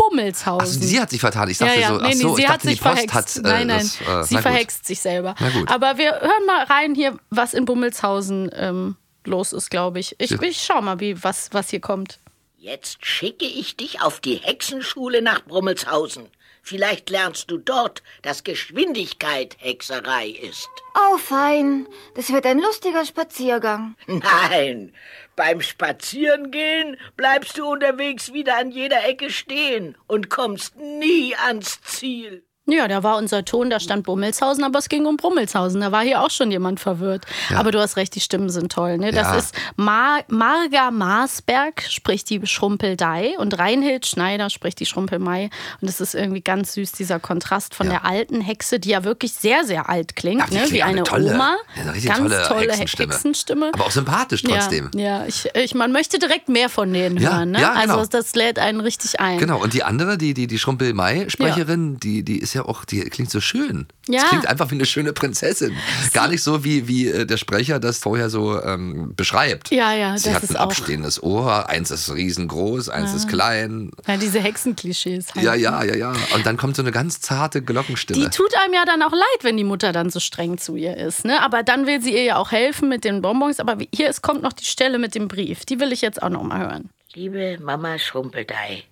Bummelshausen. 0.08 0.60
Also 0.60 0.80
sie 0.80 1.00
hat 1.00 1.10
sich 1.10 1.20
vertan. 1.20 1.48
Ich 1.48 1.58
dachte 1.58 1.74
ja, 1.74 1.80
ja. 1.80 1.88
so, 1.88 1.94
ach 1.96 2.02
nee, 2.02 2.08
nee, 2.08 2.14
so, 2.14 2.34
sie 2.34 2.42
ich 2.42 2.48
hat 2.48 2.56
dachte, 2.56 2.68
sich 2.68 2.78
die 2.78 2.82
Post 2.82 3.10
verhext. 3.10 3.14
hat. 3.14 3.36
äh, 3.36 3.40
nein, 3.48 3.66
nein, 3.66 3.78
das, 3.78 4.00
äh, 4.00 4.24
sie 4.24 4.34
na 4.34 4.40
gut. 4.40 4.42
verhext 4.42 4.86
sich 4.86 5.00
selber. 5.00 5.34
Na 5.38 5.50
gut. 5.50 5.70
Aber 5.70 5.98
wir 5.98 6.12
hören 6.12 6.46
mal 6.46 6.64
rein 6.64 6.94
hier, 6.94 7.16
was 7.30 7.54
in 7.54 7.64
Bummelshausen 7.64 8.50
ähm, 8.54 8.96
los 9.24 9.52
ist, 9.52 9.70
glaube 9.70 10.00
ich. 10.00 10.16
Ich, 10.18 10.32
ich 10.32 10.62
schau 10.62 10.80
mal, 10.80 11.00
wie, 11.00 11.22
was, 11.22 11.50
was 11.52 11.70
hier 11.70 11.80
kommt. 11.80 12.18
Jetzt 12.58 13.04
schicke 13.04 13.44
ich 13.44 13.76
dich 13.76 14.02
auf 14.02 14.20
die 14.20 14.36
Hexenschule 14.36 15.20
nach 15.22 15.44
Brummelshausen. 15.44 16.28
Vielleicht 16.62 17.10
lernst 17.10 17.50
du 17.50 17.58
dort, 17.58 18.02
dass 18.22 18.44
Geschwindigkeit 18.44 19.56
Hexerei 19.58 20.28
ist. 20.28 20.70
Oh, 20.94 21.18
fein. 21.18 21.88
Das 22.14 22.32
wird 22.32 22.46
ein 22.46 22.60
lustiger 22.60 23.04
Spaziergang. 23.04 23.96
Nein, 24.06 24.94
beim 25.34 25.60
Spazierengehen 25.60 26.96
bleibst 27.16 27.58
du 27.58 27.66
unterwegs 27.66 28.32
wieder 28.32 28.56
an 28.56 28.70
jeder 28.70 29.04
Ecke 29.04 29.30
stehen 29.30 29.96
und 30.06 30.30
kommst 30.30 30.76
nie 30.76 31.34
ans 31.34 31.80
Ziel. 31.82 32.44
Ja, 32.66 32.86
da 32.86 33.02
war 33.02 33.16
unser 33.16 33.44
Ton, 33.44 33.70
da 33.70 33.80
stand 33.80 34.04
Bummelshausen, 34.04 34.62
aber 34.62 34.78
es 34.78 34.88
ging 34.88 35.04
um 35.04 35.16
Brummelshausen. 35.16 35.80
Da 35.80 35.90
war 35.90 36.02
hier 36.02 36.20
auch 36.22 36.30
schon 36.30 36.52
jemand 36.52 36.78
verwirrt. 36.78 37.24
Aber 37.56 37.72
du 37.72 37.80
hast 37.80 37.96
recht, 37.96 38.14
die 38.14 38.20
Stimmen 38.20 38.50
sind 38.50 38.70
toll. 38.70 38.98
Ne? 38.98 39.10
Das 39.10 39.26
Ja. 39.26 39.34
ist 39.34 39.54
Mar 39.74 40.20
Marga 40.28 40.92
Marsberg, 40.92 41.82
spricht 41.88 42.30
die 42.30 42.40
Schrumpeldeih 42.46 43.34
und 43.38 43.58
Reinhild 43.58 44.06
Schneider 44.06 44.48
spricht 44.48 44.78
die 44.78 44.86
Schrumpelmai. 44.86 45.50
Und 45.80 45.88
es 45.88 46.00
ist 46.00 46.14
irgendwie 46.14 46.40
ganz 46.40 46.74
süß, 46.74 46.92
dieser 46.92 47.18
Kontrast 47.18 47.74
von 47.74 47.88
der 47.88 48.04
alten 48.06 48.40
Hexe, 48.40 48.78
die 48.78 48.90
ja 48.90 49.02
wirklich 49.02 49.32
sehr, 49.32 49.64
sehr 49.64 49.88
alt 49.88 50.14
klingt, 50.14 50.48
Ja, 50.52 50.60
ne? 50.60 50.70
wie 50.70 50.84
auch 50.84 50.86
eine 50.86 51.02
tolle, 51.02 51.34
Oma. 51.34 51.56
Eine 51.74 51.94
richtig 51.94 52.10
ganz 52.12 52.20
tolle, 52.30 52.42
tolle 52.46 52.72
Hexenstimme. 52.74 53.12
Hexenstimme. 53.14 53.70
Aber 53.74 53.86
auch 53.86 53.90
sympathisch 53.90 54.42
trotzdem. 54.44 54.88
Ja, 54.94 55.00
ja. 55.22 55.26
Ich, 55.26 55.48
ich, 55.54 55.74
man 55.74 55.90
möchte 55.90 56.20
direkt 56.20 56.48
mehr 56.48 56.68
von 56.68 56.92
denen 56.92 57.16
Ja, 57.16 57.38
hören. 57.38 57.50
Ne? 57.50 57.60
ja, 57.60 57.80
genau. 57.80 57.96
Also 57.96 58.08
das 58.08 58.36
lädt 58.36 58.60
einen 58.60 58.78
richtig 58.80 59.18
ein. 59.18 59.38
Genau, 59.38 59.60
und 59.60 59.74
die 59.74 59.82
andere, 59.82 60.16
die, 60.16 60.32
die, 60.32 60.46
die 60.46 60.58
Schrumpel-Mai-Sprecherin, 60.60 61.98
die, 61.98 62.22
die 62.22 62.38
ist 62.38 62.51
ja 62.54 62.64
auch, 62.64 62.84
die 62.84 63.00
klingt 63.04 63.30
so 63.30 63.40
schön. 63.40 63.86
Ja. 64.08 64.20
Das 64.20 64.28
klingt 64.30 64.46
einfach 64.46 64.70
wie 64.70 64.74
eine 64.74 64.86
schöne 64.86 65.12
Prinzessin. 65.12 65.76
Gar 66.12 66.28
nicht 66.28 66.42
so, 66.42 66.64
wie, 66.64 66.88
wie 66.88 67.08
äh, 67.08 67.26
der 67.26 67.36
Sprecher 67.36 67.78
das 67.80 67.98
vorher 67.98 68.30
so 68.30 68.62
ähm, 68.62 69.14
beschreibt. 69.14 69.70
Ja, 69.70 69.92
ja, 69.94 70.16
Sie 70.18 70.26
das 70.26 70.34
hat 70.36 70.42
ist 70.44 70.50
ein 70.50 70.56
auch- 70.56 70.62
abstehendes 70.62 71.22
Ohr, 71.22 71.68
eins 71.68 71.90
ist 71.90 72.12
riesengroß, 72.14 72.88
eins 72.88 73.14
ist 73.14 73.28
klein. 73.28 73.90
Ja, 74.06 74.16
diese 74.16 74.40
Hexenklischees. 74.40 75.34
Halt. 75.34 75.44
Ja, 75.44 75.54
ja, 75.54 75.82
ja, 75.84 75.94
ja. 75.96 76.12
Und 76.34 76.44
dann 76.46 76.56
kommt 76.56 76.76
so 76.76 76.82
eine 76.82 76.92
ganz 76.92 77.20
zarte 77.20 77.62
Glockenstimme. 77.62 78.20
Die 78.24 78.30
tut 78.30 78.52
einem 78.64 78.74
ja 78.74 78.84
dann 78.84 79.02
auch 79.02 79.12
leid, 79.12 79.42
wenn 79.42 79.56
die 79.56 79.64
Mutter 79.64 79.92
dann 79.92 80.10
so 80.10 80.20
streng 80.20 80.58
zu 80.58 80.76
ihr 80.76 80.96
ist. 80.96 81.24
Ne? 81.24 81.40
Aber 81.42 81.62
dann 81.62 81.86
will 81.86 82.00
sie 82.02 82.12
ihr 82.14 82.24
ja 82.24 82.36
auch 82.36 82.50
helfen 82.52 82.88
mit 82.88 83.04
den 83.04 83.22
Bonbons. 83.22 83.60
Aber 83.60 83.76
hier 83.94 84.08
ist, 84.08 84.22
kommt 84.22 84.42
noch 84.42 84.52
die 84.52 84.64
Stelle 84.64 84.98
mit 84.98 85.14
dem 85.14 85.28
Brief. 85.28 85.64
Die 85.64 85.80
will 85.80 85.92
ich 85.92 86.00
jetzt 86.00 86.22
auch 86.22 86.28
noch 86.30 86.42
mal 86.42 86.58
hören. 86.60 86.90
Liebe 87.14 87.58
Mama 87.62 87.98
Schrumpeldeih, 87.98 88.84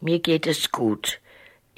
mir 0.00 0.18
geht 0.18 0.46
es 0.46 0.72
gut. 0.72 1.20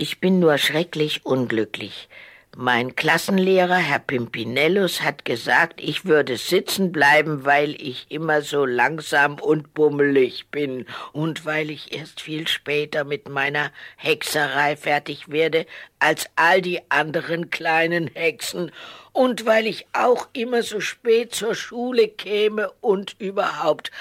Ich 0.05 0.19
bin 0.19 0.41
nur 0.41 0.59
schrecklich 0.59 1.25
unglücklich. 1.25 2.09
Mein 2.57 2.97
Klassenlehrer, 2.97 3.77
Herr 3.77 4.01
Pimpinellus, 4.01 5.01
hat 5.01 5.25
gesagt, 5.25 5.81
ich 5.81 6.07
würde 6.07 6.39
sitzen 6.39 6.91
bleiben, 6.91 7.45
weil 7.45 7.81
ich 7.81 8.07
immer 8.09 8.43
so 8.43 8.67
langsam 8.67 9.39
und 9.39 9.75
bummelig 9.75 10.49
bin 10.51 10.87
und 11.13 11.47
weil 11.47 11.71
ich 11.71 11.97
erst 11.97 12.21
viel 12.21 12.49
später 12.49 13.05
mit 13.05 13.29
meiner 13.29 13.71
Hexerei 13.97 14.75
fertig 14.75 15.31
werde 15.31 15.67
als 16.01 16.29
all 16.35 16.61
die 16.63 16.81
anderen 16.91 17.51
kleinen 17.51 18.09
Hexen 18.13 18.73
und 19.13 19.47
weil 19.47 19.69
ich 19.69 19.87
auch 19.93 20.27
immer 20.33 20.65
so 20.65 20.81
spät 20.81 21.33
zur 21.33 21.55
Schule 21.55 22.09
käme 22.09 22.73
und 22.81 23.15
überhaupt. 23.21 23.93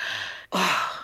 Oh, 0.49 1.00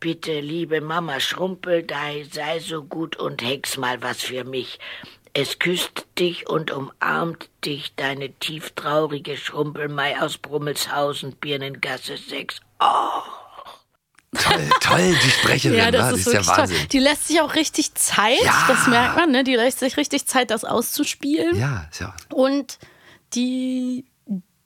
Bitte, 0.00 0.40
liebe 0.40 0.80
Mama 0.80 1.20
Schrumpeldeih, 1.20 2.24
sei 2.32 2.58
so 2.60 2.82
gut 2.84 3.16
und 3.16 3.42
hex 3.42 3.76
mal 3.76 4.00
was 4.02 4.22
für 4.22 4.44
mich. 4.44 4.78
Es 5.34 5.58
küsst 5.58 6.06
dich 6.18 6.48
und 6.48 6.70
umarmt 6.70 7.50
dich 7.64 7.94
deine 7.96 8.32
tieftraurige 8.32 9.36
Schrumpelmei 9.36 10.20
aus 10.20 10.38
Brummelshausen, 10.38 11.36
Birnengasse 11.36 12.16
6. 12.16 12.60
Toll, 14.32 14.70
toll, 14.80 15.14
die 15.22 15.30
Sprecherin, 15.30 15.76
Ja, 15.78 15.90
das 15.90 16.02
wa? 16.12 16.16
ist, 16.16 16.16
die 16.16 16.20
ist 16.20 16.26
ja 16.26 16.32
wirklich 16.32 16.46
toll. 16.46 16.56
Wahnsinn. 16.58 16.88
Die 16.92 16.98
lässt 16.98 17.28
sich 17.28 17.40
auch 17.42 17.54
richtig 17.54 17.94
Zeit, 17.94 18.42
Ja. 18.42 18.64
das 18.68 18.86
merkt 18.86 19.16
man, 19.16 19.30
ne? 19.32 19.44
Die 19.44 19.54
lässt 19.56 19.80
sich 19.80 19.96
richtig 19.96 20.26
Zeit, 20.26 20.50
das 20.50 20.64
auszuspielen. 20.64 21.58
Ja, 21.58 21.86
ist 21.90 22.00
ja. 22.00 22.14
Und 22.32 22.78
die 23.34 24.04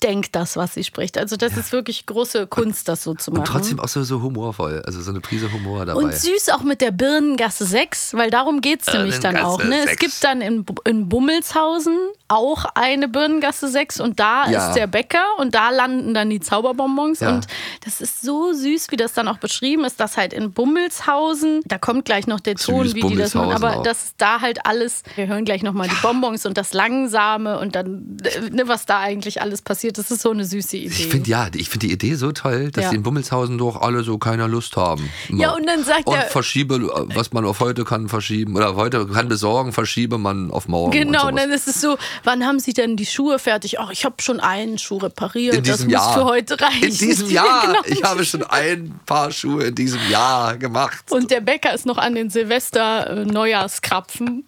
denkt 0.04 0.36
das, 0.36 0.56
was 0.56 0.74
sie 0.74 0.84
spricht. 0.84 1.16
Also 1.18 1.36
das 1.36 1.56
ist 1.56 1.72
wirklich 1.72 2.04
große 2.06 2.46
Kunst, 2.46 2.88
das 2.88 3.02
so 3.02 3.14
zu 3.14 3.30
machen. 3.30 3.40
Und 3.40 3.46
trotzdem 3.48 3.80
auch 3.80 3.88
so, 3.88 4.02
so 4.04 4.20
humorvoll, 4.22 4.82
also 4.84 5.00
so 5.00 5.10
eine 5.10 5.20
Prise 5.20 5.50
Humor 5.50 5.86
dabei. 5.86 6.02
Und 6.02 6.14
süß 6.14 6.50
auch 6.50 6.62
mit 6.62 6.80
der 6.82 6.90
Birnengasse 6.90 7.64
6, 7.64 8.14
weil 8.14 8.30
darum 8.30 8.60
geht 8.60 8.82
es 8.86 8.92
nämlich 8.92 9.18
dann 9.18 9.36
auch. 9.38 9.64
Ne? 9.64 9.78
Es 9.78 9.90
6. 9.90 9.98
gibt 9.98 10.24
dann 10.24 10.40
in, 10.42 10.66
in 10.84 11.08
Bummelshausen 11.08 11.96
auch 12.28 12.64
eine 12.74 13.08
Birnengasse 13.08 13.68
6 13.68 14.00
und 14.00 14.20
da 14.20 14.48
Ja. 14.50 14.68
ist 14.68 14.74
der 14.76 14.86
Bäcker 14.86 15.24
und 15.38 15.54
da 15.54 15.70
landen 15.70 16.12
dann 16.14 16.28
die 16.30 16.40
Zauberbonbons. 16.40 17.20
Ja. 17.20 17.30
Und 17.30 17.46
das 17.84 18.00
ist 18.00 18.20
so 18.22 18.52
süß, 18.52 18.90
wie 18.90 18.96
das 18.96 19.14
dann 19.14 19.26
auch 19.28 19.38
beschrieben 19.38 19.84
ist, 19.84 20.00
dass 20.00 20.16
halt 20.16 20.32
in 20.32 20.52
Bummelshausen, 20.52 21.60
da 21.64 21.78
kommt 21.78 22.04
gleich 22.04 22.26
noch 22.26 22.40
der 22.40 22.56
Ton, 22.56 22.94
wie 22.94 23.00
die 23.02 23.16
das 23.16 23.34
machen, 23.34 23.52
aber 23.52 23.78
auch. 23.78 23.82
das 23.82 24.14
da 24.18 24.40
halt 24.40 24.66
alles, 24.66 25.02
wir 25.16 25.26
hören 25.28 25.44
gleich 25.44 25.62
nochmal 25.62 25.88
die 25.88 25.96
Bonbons 26.02 26.44
und 26.46 26.56
das 26.58 26.72
Langsame 26.74 27.58
und 27.58 27.74
dann, 27.74 28.18
ne, 28.50 28.68
was 28.68 28.86
da 28.86 29.00
eigentlich 29.00 29.40
alles 29.40 29.62
passiert. 29.62 29.93
Das 29.94 30.10
ist 30.10 30.22
so 30.22 30.30
eine 30.30 30.44
süße 30.44 30.76
Idee. 30.76 30.88
Ich 30.88 31.06
finde 31.06 31.30
ja, 31.30 31.48
ich 31.54 31.68
finde 31.70 31.86
die 31.86 31.92
Idee 31.92 32.14
so 32.16 32.32
toll, 32.32 32.70
dass 32.70 32.84
Ja. 32.84 32.90
die 32.90 32.96
in 32.96 33.02
Bummelshausen 33.02 33.56
doch 33.58 33.80
alle 33.80 34.02
so 34.02 34.18
keiner 34.18 34.48
Lust 34.48 34.76
haben. 34.76 35.08
Immer. 35.28 35.42
Ja, 35.42 35.52
und 35.54 35.66
dann 35.66 35.84
sagt 35.84 36.06
und 36.06 36.14
er- 36.16 36.26
verschiebe, 36.26 36.80
was 37.14 37.32
man 37.32 37.44
auf 37.44 37.60
heute 37.60 37.84
kann 37.84 38.08
verschieben 38.08 38.56
oder 38.56 38.74
heute 38.76 39.06
kann 39.06 39.28
besorgen, 39.28 39.72
verschiebe 39.72 40.18
man 40.18 40.50
auf 40.50 40.68
morgen. 40.68 40.92
Genau, 40.92 41.22
und 41.22 41.28
und 41.34 41.40
dann 41.40 41.50
ist 41.50 41.66
es 41.66 41.80
so, 41.80 41.96
wann 42.22 42.44
haben 42.44 42.60
Sie 42.60 42.72
denn 42.74 42.96
die 42.96 43.06
Schuhe 43.06 43.38
fertig? 43.38 43.80
Ach, 43.80 43.90
ich 43.90 44.04
habe 44.04 44.16
schon 44.22 44.38
einen 44.40 44.78
Schuh 44.78 44.98
repariert, 44.98 45.54
in 45.56 45.64
das 45.64 45.78
diesem 45.78 45.86
muss 45.86 45.92
Jahr. 45.94 46.14
für 46.14 46.24
heute 46.26 46.60
reichen. 46.60 46.84
In 46.84 46.96
diesem 46.96 47.30
Jahr. 47.30 47.66
Genau. 47.66 47.78
Ich 47.86 48.02
habe 48.04 48.24
schon 48.24 48.42
ein 48.44 49.00
paar 49.06 49.30
Schuhe 49.32 49.64
in 49.64 49.74
diesem 49.74 50.00
Jahr 50.10 50.56
gemacht. 50.56 51.04
Und 51.10 51.30
der 51.30 51.40
Bäcker 51.40 51.74
ist 51.74 51.86
noch 51.86 51.98
an 51.98 52.14
den 52.14 52.30
Silvester-Neujahrskrapfen. 52.30 54.44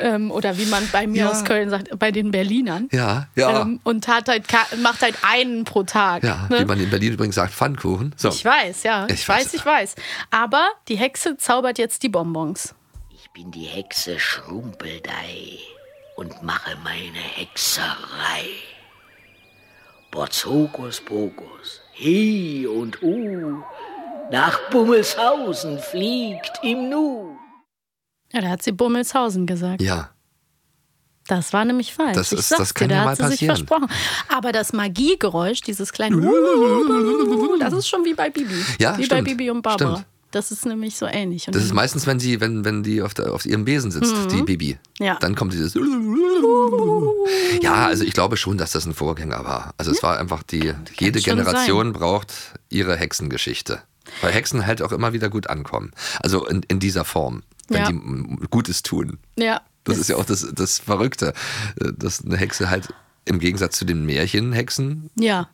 Ähm, 0.00 0.30
oder 0.30 0.58
wie 0.58 0.66
man 0.66 0.88
bei 0.92 1.06
mir 1.06 1.24
Ja. 1.24 1.30
aus 1.30 1.44
Köln 1.44 1.70
sagt, 1.70 1.98
bei 1.98 2.10
den 2.10 2.30
Berlinern. 2.30 2.88
ja, 2.92 3.28
ja. 3.36 3.62
Ähm, 3.62 3.80
und 3.84 4.08
hat 4.08 4.28
halt, 4.28 4.44
macht 4.82 5.02
halt 5.02 5.16
einen 5.22 5.64
pro 5.64 5.82
Tag. 5.84 6.22
ja, 6.24 6.46
ne? 6.50 6.60
wie 6.60 6.64
man 6.64 6.80
in 6.80 6.90
Berlin 6.90 7.12
übrigens 7.12 7.36
sagt, 7.36 7.52
Pfannkuchen. 7.54 8.14
So. 8.16 8.28
Ich 8.30 8.44
weiß, 8.44 8.82
ja. 8.82 9.06
Ich, 9.08 9.14
Ich 9.20 9.28
weiß, 9.28 9.46
weiß. 9.46 9.54
ich 9.54 9.64
weiß. 9.66 9.94
Aber 10.30 10.68
die 10.88 10.96
Hexe 10.96 11.36
zaubert 11.36 11.78
jetzt 11.78 12.02
die 12.02 12.08
Bonbons. 12.08 12.74
Ich 13.10 13.30
bin 13.30 13.50
die 13.50 13.64
Hexe 13.64 14.18
Schrumpeldei 14.18 15.58
und 16.16 16.42
mache 16.42 16.76
meine 16.82 17.18
Hexerei. 17.18 18.46
Botz 20.10 20.44
Hokus 20.46 21.00
Pokus, 21.00 21.80
hi 21.98 22.66
und 22.66 23.00
hu, 23.02 23.62
nach 24.30 24.58
Bummelshausen 24.70 25.78
fliegt 25.78 26.52
im 26.62 26.88
Nu. 26.88 27.35
Ja, 28.32 28.40
da 28.40 28.48
hat 28.48 28.62
sie 28.62 28.72
Bummelshausen 28.72 29.46
gesagt. 29.46 29.80
Ja, 29.82 30.10
Das 31.28 31.52
war 31.52 31.64
nämlich 31.64 31.92
falsch. 31.92 32.14
Das 32.14 32.32
ist- 32.32 32.52
das 32.52 32.72
kann 32.74 32.88
dir, 32.88 32.94
ja 32.94 33.00
da 33.00 33.04
mal 33.06 33.10
hat 33.12 33.18
sie 33.18 33.24
sich 33.24 33.48
passieren. 33.48 33.56
versprochen. 33.66 33.88
Aber 34.28 34.52
das 34.52 34.72
Magiegeräusch, 34.72 35.60
dieses 35.60 35.92
kleine 35.92 36.20
das 37.58 37.72
ist 37.72 37.88
schon 37.88 38.04
wie 38.04 38.14
bei 38.14 38.30
Bibi. 38.30 38.54
Ja, 38.78 38.92
wie 38.96 39.02
bei 39.02 39.16
stimmt. 39.16 39.24
Bibi 39.28 39.50
und 39.50 39.62
Barbara. 39.62 39.94
Stimmt. 39.96 40.06
Das 40.32 40.50
ist 40.50 40.66
nämlich 40.66 40.96
so 40.96 41.06
ähnlich. 41.06 41.46
Und 41.46 41.56
das 41.56 41.64
ist 41.64 41.72
meistens, 41.72 42.06
wenn 42.06 42.20
sie, 42.20 42.40
wenn, 42.40 42.64
wenn 42.64 42.82
die 42.82 43.00
auf, 43.00 43.14
der, 43.14 43.32
auf 43.32 43.46
ihrem 43.46 43.64
Besen 43.64 43.90
sitzt, 43.90 44.12
die 44.32 44.42
Bibi. 44.42 44.78
Mhm. 45.00 45.04
Ja. 45.04 45.16
Dann 45.20 45.34
kommt 45.34 45.52
dieses. 45.54 45.74
Ja, 47.62 47.86
also 47.86 48.04
ich 48.04 48.12
glaube 48.12 48.36
schon, 48.36 48.58
dass 48.58 48.72
das 48.72 48.86
ein 48.86 48.94
Vorgänger 48.94 49.44
war. 49.44 49.72
Also 49.78 49.90
es 49.92 50.02
war 50.02 50.18
einfach 50.18 50.42
die, 50.42 50.74
jede 50.98 51.20
Generation 51.20 51.92
braucht 51.92 52.32
ihre 52.68 52.96
Hexengeschichte. 52.96 53.80
Weil 54.20 54.32
Hexen 54.32 54.66
halt 54.66 54.82
auch 54.82 54.92
immer 54.92 55.12
wieder 55.12 55.28
gut 55.28 55.48
ankommen. 55.50 55.90
Also 56.22 56.46
in, 56.46 56.62
in 56.68 56.78
dieser 56.80 57.04
Form, 57.04 57.42
wenn 57.68 57.80
Ja. 57.82 57.90
die 57.90 58.46
Gutes 58.50 58.82
tun. 58.82 59.18
ja, 59.38 59.60
Das 59.84 59.98
ist 59.98 60.08
ja 60.08 60.16
auch 60.16 60.24
das, 60.24 60.46
das 60.54 60.78
Verrückte, 60.78 61.32
äh, 61.80 61.92
dass 61.96 62.24
eine 62.24 62.36
Hexe 62.36 62.70
halt 62.70 62.88
im 63.24 63.38
Gegensatz 63.38 63.76
zu 63.78 63.84
den 63.84 64.04
Märchenhexen 64.06 65.10
ja. 65.18 65.48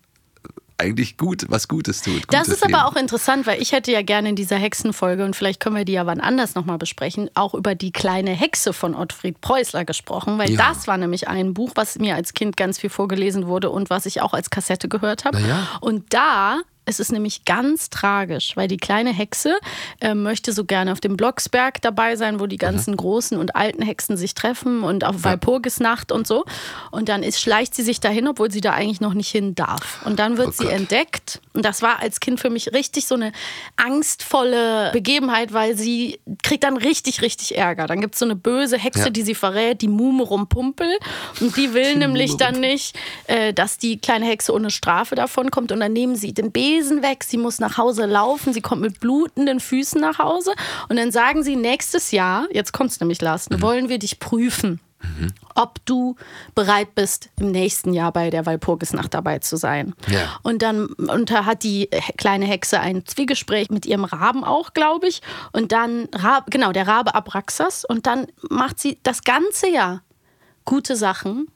eigentlich 0.79 1.17
gut 1.17 1.47
was 1.49 1.69
Gutes 1.69 2.03
tut. 2.03 2.23
Das 2.29 2.47
Gutes 2.49 2.63
ist 2.63 2.65
aber 2.65 2.87
auch 2.87 2.97
interessant, 2.97 3.47
weil 3.47 3.63
ich 3.63 3.73
hätte 3.73 3.93
ja 3.93 4.03
gerne 4.03 4.31
in 4.31 4.37
dieser 4.37 4.57
Hexenfolge, 4.57 5.25
und 5.25 5.37
vielleicht 5.37 5.61
können 5.61 5.77
wir 5.77 5.85
die 5.85 5.93
ja 5.93 6.05
wann 6.07 6.21
anders 6.21 6.55
nochmal 6.55 6.79
besprechen, 6.79 7.31
auch 7.35 7.55
über 7.55 7.75
die 7.75 7.93
kleine 7.93 8.31
Hexe 8.33 8.73
von 8.73 8.95
Ottfried 8.95 9.41
Preußler 9.41 9.85
gesprochen, 9.85 10.39
weil 10.39 10.51
Ja. 10.51 10.69
das 10.73 10.87
war 10.89 10.97
nämlich 10.99 11.29
ein 11.29 11.55
Buch, 11.55 11.73
was 11.77 11.99
mir 11.99 12.15
als 12.17 12.35
Kind 12.35 12.57
ganz 12.57 12.79
viel 12.79 12.91
vorgelesen 12.91 13.47
wurde 13.47 13.71
und 13.71 13.91
was 13.91 14.07
ich 14.07 14.21
auch 14.23 14.35
als 14.35 14.51
Kassette 14.51 14.89
gehört 14.89 15.25
habe. 15.25 15.41
Ja. 15.41 15.69
Und 15.81 16.13
da 16.13 16.61
ist 16.87 17.01
es 17.01 17.13
nämlich 17.13 17.45
ganz 17.45 17.91
tragisch, 17.91 18.57
weil 18.57 18.69
die 18.69 18.77
kleine 18.77 19.13
Hexe 19.13 19.57
äh, 20.01 20.15
möchte 20.15 20.53
so 20.53 20.65
gerne 20.65 20.93
auf 20.93 21.01
dem 21.01 21.17
Blocksberg 21.17 21.81
dabei 21.83 22.17
sein, 22.17 22.41
wo 22.41 22.47
die 22.47 22.57
ganzen 22.57 22.97
großen 22.97 23.39
und 23.39 23.55
alten 23.55 23.83
Hexen 23.83 24.17
sich 24.17 24.35
treffen 24.35 24.83
und 24.83 25.05
auf 25.05 25.23
Walpurgisnacht 25.25 26.11
und 26.13 26.27
so. 26.27 26.45
Und 26.91 27.09
dann 27.09 27.23
ist, 27.23 27.41
schleicht 27.41 27.75
sie 27.75 27.83
sich 27.83 28.01
dahin, 28.01 28.27
obwohl 28.29 28.51
sie 28.51 28.61
da 28.61 28.73
eigentlich 28.73 29.01
noch 29.01 29.15
nicht 29.15 29.29
hin 29.31 29.55
darf. 29.55 30.01
Und 30.05 30.19
dann 30.19 30.37
wird 30.39 30.49
Oh 30.49 30.53
sie 30.53 30.65
Gott. 30.65 30.73
entdeckt. 30.73 31.41
Und 31.53 31.65
das 31.65 31.83
war 31.83 32.01
als 32.01 32.19
Kind 32.21 32.41
für 32.41 32.51
mich 32.51 32.73
richtig 32.73 33.07
so 33.07 33.15
eine 33.15 33.33
angstvolle 33.77 34.91
Begebenheit, 34.93 35.53
weil 35.53 35.77
sie 35.77 36.19
kriegt 36.43 36.65
dann 36.65 36.77
richtig, 36.77 37.23
richtig 37.23 37.57
Ärger. 37.57 37.87
Dann 37.87 38.01
gibt 38.01 38.15
es 38.15 38.19
so 38.19 38.25
eine 38.25 38.35
böse 38.37 38.79
Hexe, 38.79 39.05
Ja. 39.05 39.11
die 39.11 39.23
sie 39.23 39.35
verrät, 39.35 39.83
die 39.83 39.89
Mume 39.89 40.23
Rumpumpel. 40.25 40.99
Und 41.41 41.57
die 41.57 41.75
will 41.75 41.97
nämlich 41.97 42.37
dann 42.37 42.61
nicht, 42.61 42.97
äh, 43.27 43.53
dass 43.53 43.79
die 43.79 43.99
kleine 43.99 44.27
Hexe 44.27 44.53
ohne 44.53 44.71
Strafe 44.71 45.15
davon 45.15 45.51
kommt. 45.51 45.71
Und 45.73 45.81
dann 45.81 45.93
nehmen 45.93 46.17
sie 46.17 46.33
den 46.35 46.51
Besen 46.73 47.03
weg. 47.03 47.25
Sie 47.25 47.37
muss 47.37 47.59
nach 47.59 47.77
Hause 47.79 48.07
laufen. 48.07 48.53
Sie 48.53 48.61
kommt 48.61 48.83
mit 48.83 49.01
blutenden 49.01 49.61
Füßen 49.61 50.01
nach 50.01 50.19
Hause. 50.19 50.53
Und 50.89 50.97
dann 50.97 51.13
sagen 51.13 51.43
sie, 51.43 51.57
nächstes 51.57 52.11
Jahr, 52.13 52.47
jetzt 52.51 52.73
kommt's 52.73 52.99
nämlich, 53.01 53.21
Lars, 53.21 53.51
Mhm. 53.51 53.63
wollen 53.63 53.89
wir 53.89 53.99
dich 53.99 54.19
prüfen 54.19 54.81
ob 55.57 55.85
du 55.85 56.15
bereit 56.55 56.95
bist, 56.95 57.29
im 57.41 57.51
nächsten 57.51 57.93
Jahr 57.93 58.13
bei 58.13 58.31
der 58.31 58.47
Walpurgisnacht 58.47 59.13
dabei 59.13 59.41
zu 59.41 59.57
sein. 59.57 59.95
Ja. 60.09 60.39
Und 60.43 60.63
dann 60.63 60.87
und 60.87 61.29
da 61.31 61.45
hat 61.45 61.65
die 61.65 61.89
kleine 62.17 62.47
Hexe 62.47 62.79
ein 62.79 63.05
Zwiegespräch 63.05 63.71
mit 63.71 63.85
ihrem 63.85 64.05
Raben 64.05 64.45
auch, 64.45 64.75
glaube 64.75 65.09
ich. 65.09 65.21
Und 65.53 65.73
dann, 65.73 66.09
genau, 66.51 66.71
der 66.71 66.87
Rabe 66.87 67.17
Abraxas. 67.17 67.85
Und 67.85 68.07
dann 68.07 68.29
macht 68.49 68.79
sie 68.79 68.99
das 69.03 69.25
ganze 69.25 69.69
Jahr 69.69 70.03
gute 70.65 70.95
Sachen. 70.95 71.49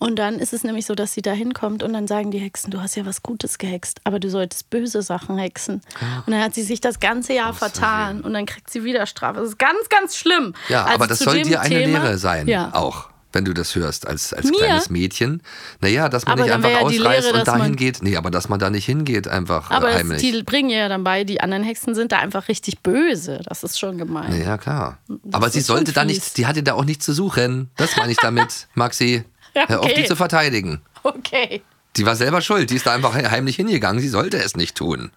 Und 0.00 0.18
dann 0.18 0.38
ist 0.38 0.52
es 0.54 0.64
nämlich 0.64 0.86
so, 0.86 0.94
dass 0.94 1.12
sie 1.12 1.20
da 1.22 1.30
hinkommt 1.32 1.82
und 1.82 1.92
dann 1.92 2.08
sagen 2.08 2.30
die 2.30 2.38
Hexen, 2.38 2.70
du 2.70 2.80
hast 2.80 2.96
ja 2.96 3.04
was 3.06 3.22
Gutes 3.22 3.58
gehext, 3.58 4.00
aber 4.04 4.18
du 4.18 4.28
solltest 4.30 4.70
böse 4.70 5.02
Sachen 5.02 5.36
hexen. 5.38 5.82
Ah. 6.00 6.22
Und 6.26 6.32
dann 6.32 6.42
hat 6.42 6.54
sie 6.54 6.62
sich 6.62 6.80
das 6.80 7.00
ganze 7.00 7.34
Jahr 7.34 7.52
vertan 7.52 8.22
und 8.22 8.32
dann 8.32 8.46
kriegt 8.46 8.70
sie 8.70 8.82
wieder 8.82 9.04
Strafe. 9.06 9.40
Das 9.40 9.50
ist 9.50 9.58
ganz, 9.58 9.88
ganz 9.90 10.16
schlimm. 10.16 10.54
Ja, 10.70 10.84
Also 10.84 10.94
aber 10.94 11.06
das 11.06 11.18
soll 11.18 11.42
dir 11.42 11.60
eine 11.60 11.68
Thema- 11.84 11.98
Lehre 12.02 12.18
sein, 12.18 12.48
Ja. 12.48 12.70
auch. 12.74 13.10
Wenn 13.32 13.44
du 13.44 13.52
das 13.54 13.76
hörst 13.76 14.08
als, 14.08 14.32
als 14.34 14.46
Mir? 14.50 14.56
kleines 14.58 14.90
Mädchen. 14.90 15.40
Naja, 15.80 16.08
dass 16.08 16.24
man 16.26 16.32
Aber 16.32 16.42
nicht 16.42 16.52
einfach 16.52 16.68
ja 16.70 16.78
ausreißt 16.80 17.24
Lehre, 17.26 17.38
und 17.38 17.46
dahin 17.46 17.76
geht. 17.76 18.02
Nee, 18.02 18.16
aber 18.16 18.28
dass 18.32 18.48
man 18.48 18.58
da 18.58 18.70
nicht 18.70 18.86
hingeht, 18.86 19.28
einfach 19.28 19.70
Aber 19.70 19.86
äh, 19.86 19.92
es, 19.92 19.96
heimlich. 19.98 20.20
die 20.22 20.42
bringen 20.42 20.70
ja 20.70 20.88
dann 20.88 21.04
bei, 21.04 21.22
die 21.22 21.40
anderen 21.40 21.62
Hexen 21.62 21.94
sind 21.94 22.10
da 22.10 22.18
einfach 22.18 22.48
richtig 22.48 22.80
böse. 22.80 23.40
Das 23.48 23.62
ist 23.62 23.78
schon 23.78 23.98
gemein. 23.98 24.36
ja, 24.42 24.58
klar. 24.58 24.98
Aber 25.30 25.48
sie 25.48 25.60
sollte 25.60 25.92
da 25.92 26.00
fies. 26.00 26.08
nicht, 26.14 26.36
die 26.38 26.46
hatte 26.48 26.64
da 26.64 26.72
auch 26.74 26.84
nicht 26.84 27.04
zu 27.04 27.12
suchen. 27.12 27.70
Das 27.76 27.96
meine 27.96 28.10
ich 28.10 28.18
damit, 28.18 28.66
Maxi. 28.74 29.22
Ja, 29.54 29.68
Hör 29.68 29.80
auf, 29.80 29.86
okay. 29.86 29.94
die 30.02 30.04
zu 30.04 30.16
verteidigen. 30.16 30.80
Okay. 31.02 31.62
Die 31.96 32.06
war 32.06 32.14
selber 32.16 32.40
schuld. 32.40 32.70
Die 32.70 32.76
ist 32.76 32.86
da 32.86 32.92
einfach 32.94 33.14
heimlich 33.14 33.56
hingegangen. 33.56 34.00
Sie 34.00 34.08
sollte 34.08 34.38
es 34.38 34.56
nicht 34.56 34.76
tun. 34.76 35.10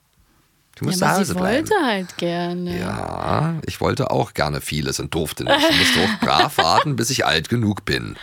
Du 0.76 0.86
musst 0.86 1.02
Ja, 1.02 1.08
zu 1.08 1.12
aber 1.12 1.20
Hause 1.20 1.34
sie 1.34 1.40
bleiben. 1.40 1.70
wollte 1.70 1.86
halt 1.86 2.18
gerne. 2.18 2.80
Ja, 2.80 3.54
ich 3.68 3.80
wollte 3.80 4.10
auch 4.10 4.34
gerne 4.34 4.60
vieles 4.60 5.00
und 5.00 5.14
durfte 5.14 5.44
nicht. 5.44 5.56
Ich 5.70 5.78
musste 5.78 6.00
auch 6.04 6.20
brav 6.26 6.58
warten, 6.58 6.96
bis 6.96 7.12
ich 7.12 7.26
alt 7.28 7.48
genug 7.48 7.86
bin. 7.86 8.16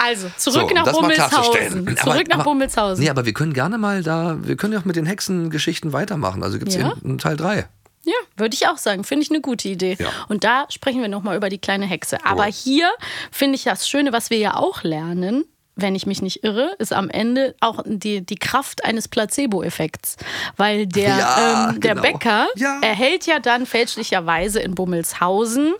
Also, 0.00 0.30
zurück 0.36 0.68
So, 0.68 0.74
nach 0.76 0.84
das. 0.84 0.96
Bummelshausen. 0.96 1.88
Aber- 1.88 1.96
Zurück 1.96 2.28
nach 2.28 2.34
aber- 2.36 2.44
Bummelshausen. 2.44 3.02
Nee, 3.02 3.10
aber 3.10 3.26
wir 3.26 3.32
können 3.32 3.52
gerne 3.52 3.78
mal 3.78 4.04
da, 4.04 4.36
wir 4.42 4.56
können 4.56 4.74
ja 4.74 4.78
auch 4.78 4.84
mit 4.84 4.94
den 4.94 5.06
Hexengeschichten 5.06 5.92
weitermachen. 5.92 6.44
Also 6.44 6.58
gibt 6.60 6.70
es 6.70 6.76
Ja. 6.76 6.92
in, 7.02 7.10
in 7.12 7.18
Teil 7.18 7.36
3. 7.36 7.66
Ja, 8.04 8.14
würde 8.36 8.54
ich 8.54 8.66
auch 8.68 8.78
sagen. 8.78 9.04
Finde 9.04 9.22
ich 9.24 9.30
eine 9.30 9.40
gute 9.40 9.68
Idee. 9.68 9.96
Ja. 9.98 10.08
Und 10.28 10.42
da 10.44 10.66
sprechen 10.70 11.00
wir 11.00 11.08
nochmal 11.08 11.36
über 11.36 11.48
die 11.48 11.58
kleine 11.58 11.86
Hexe. 11.86 12.18
Aber 12.24 12.46
Oh. 12.48 12.52
hier 12.52 12.90
finde 13.30 13.54
ich 13.56 13.64
das 13.64 13.88
Schöne, 13.88 14.12
was 14.12 14.30
wir 14.30 14.38
ja 14.38 14.56
auch 14.56 14.82
lernen, 14.82 15.44
wenn 15.76 15.94
ich 15.94 16.04
mich 16.04 16.20
nicht 16.20 16.44
irre, 16.44 16.74
ist 16.78 16.92
am 16.92 17.08
Ende 17.08 17.54
auch 17.60 17.82
die, 17.86 18.20
die 18.26 18.34
Kraft 18.34 18.84
eines 18.84 19.08
Placebo-Effekts. 19.08 20.16
Weil 20.56 20.86
der, 20.86 21.08
Ja, 21.16 21.68
ähm, 21.70 21.80
der 21.80 21.94
genau. 21.94 22.02
Bäcker 22.02 22.46
Ja. 22.56 22.78
erhält 22.82 23.26
ja 23.26 23.38
dann 23.38 23.66
fälschlicherweise 23.66 24.60
in 24.60 24.74
Bummelshausen 24.74 25.72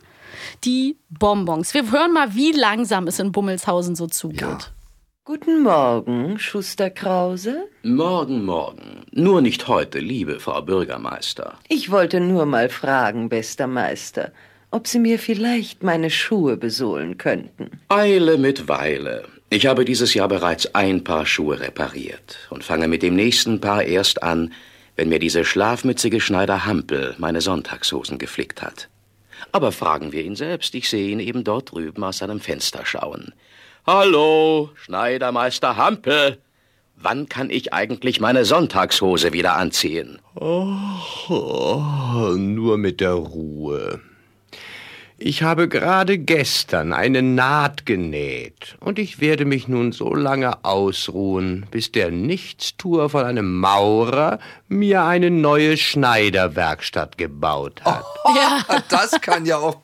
die 0.65 0.97
Bonbons. 1.11 1.75
Wir 1.75 1.91
hören 1.91 2.13
mal, 2.13 2.35
wie 2.35 2.53
langsam 2.53 3.07
es 3.07 3.19
in 3.19 3.33
Bummelshausen 3.33 3.95
so 3.97 4.07
zugeht. 4.07 4.71
Guten 5.25 5.63
Morgen, 5.63 6.37
Schuster 6.41 6.91
Krause. 6.91 7.69
Morgen, 7.85 8.45
morgen. 8.45 9.05
Nur 9.13 9.41
nicht 9.41 9.69
heute, 9.69 10.01
liebe 10.01 10.41
Frau 10.41 10.61
Bürgermeister. 10.63 11.61
Ich 11.69 11.93
wollte 11.93 12.19
nur 12.19 12.45
mal 12.45 12.69
fragen, 12.69 13.29
bester 13.29 13.69
Meister. 13.69 14.33
ob 14.73 14.89
Sie 14.89 14.99
mir 14.99 15.21
vielleicht 15.21 15.85
meine 15.85 16.11
Schuhe 16.11 16.57
besohlen 16.57 17.19
könnten. 17.19 17.71
Eile 17.89 18.37
mit 18.37 18.67
Weile. 18.67 19.25
Ich 19.49 19.67
habe 19.67 19.85
dieses 19.85 20.13
Jahr 20.15 20.27
bereits 20.27 20.75
ein 20.75 21.05
Paar 21.05 21.25
Schuhe 21.25 21.61
repariert 21.61 22.39
und 22.51 22.65
fange 22.65 22.89
mit 22.89 23.03
dem 23.05 23.15
nächsten 23.15 23.61
Paar 23.61 23.85
erst 23.85 24.25
an, 24.25 24.53
wenn 24.97 25.09
mir 25.09 25.21
diese 25.21 25.45
schlafmützige 25.45 26.21
Schneider 26.21 26.65
Hampel 26.67 27.15
meine 27.19 27.43
Sonntagshosen 27.43 28.19
geflickt 28.19 28.61
hat. 28.61 28.89
Aber 29.53 29.71
fragen 29.71 30.11
wir 30.11 30.25
ihn 30.25 30.35
selbst, 30.37 30.75
ich 30.75 30.89
sehe 30.89 31.11
ihn 31.11 31.21
eben 31.21 31.45
dort 31.45 31.71
drüben 31.71 32.03
aus 32.03 32.19
seinem 32.19 32.41
Fenster 32.41 32.85
schauen. 32.87 33.33
Hallo, 33.85 34.71
Schneidermeister 34.77 35.77
Hampel. 35.77 36.39
Wann 36.95 37.29
kann 37.29 37.51
ich 37.51 37.73
eigentlich 37.73 38.21
meine 38.21 38.45
Sonntagshose 38.45 39.33
wieder 39.33 39.57
anziehen? 39.57 40.21
Oh, 40.37 40.77
oh, 41.29 42.35
nur 42.37 42.79
mit 42.79 43.01
der 43.01 43.15
Ruhe. 43.15 44.01
Ich 45.19 45.43
habe 45.43 45.67
gerade 45.69 46.19
gestern 46.19 46.93
eine 46.93 47.23
Naht 47.23 47.85
genäht 47.85 48.77
und 48.79 49.01
ich 49.01 49.21
werde 49.21 49.45
mich 49.47 49.67
nun 49.67 49.91
so 49.91 50.15
lange 50.15 50.65
ausruhen, 50.65 51.67
bis 51.73 51.91
der 51.91 52.13
Nichtstuer 52.13 53.11
von 53.11 53.25
einem 53.25 53.59
Maurer 53.59 54.39
mir 54.69 55.03
eine 55.03 55.33
neue 55.33 55.77
Schneiderwerkstatt 55.77 57.19
gebaut 57.19 57.83
hat. 57.85 58.05
Ja. 58.37 58.83
Das 58.89 59.21
kann 59.21 59.45
ja 59.45 59.59
auch 59.59 59.79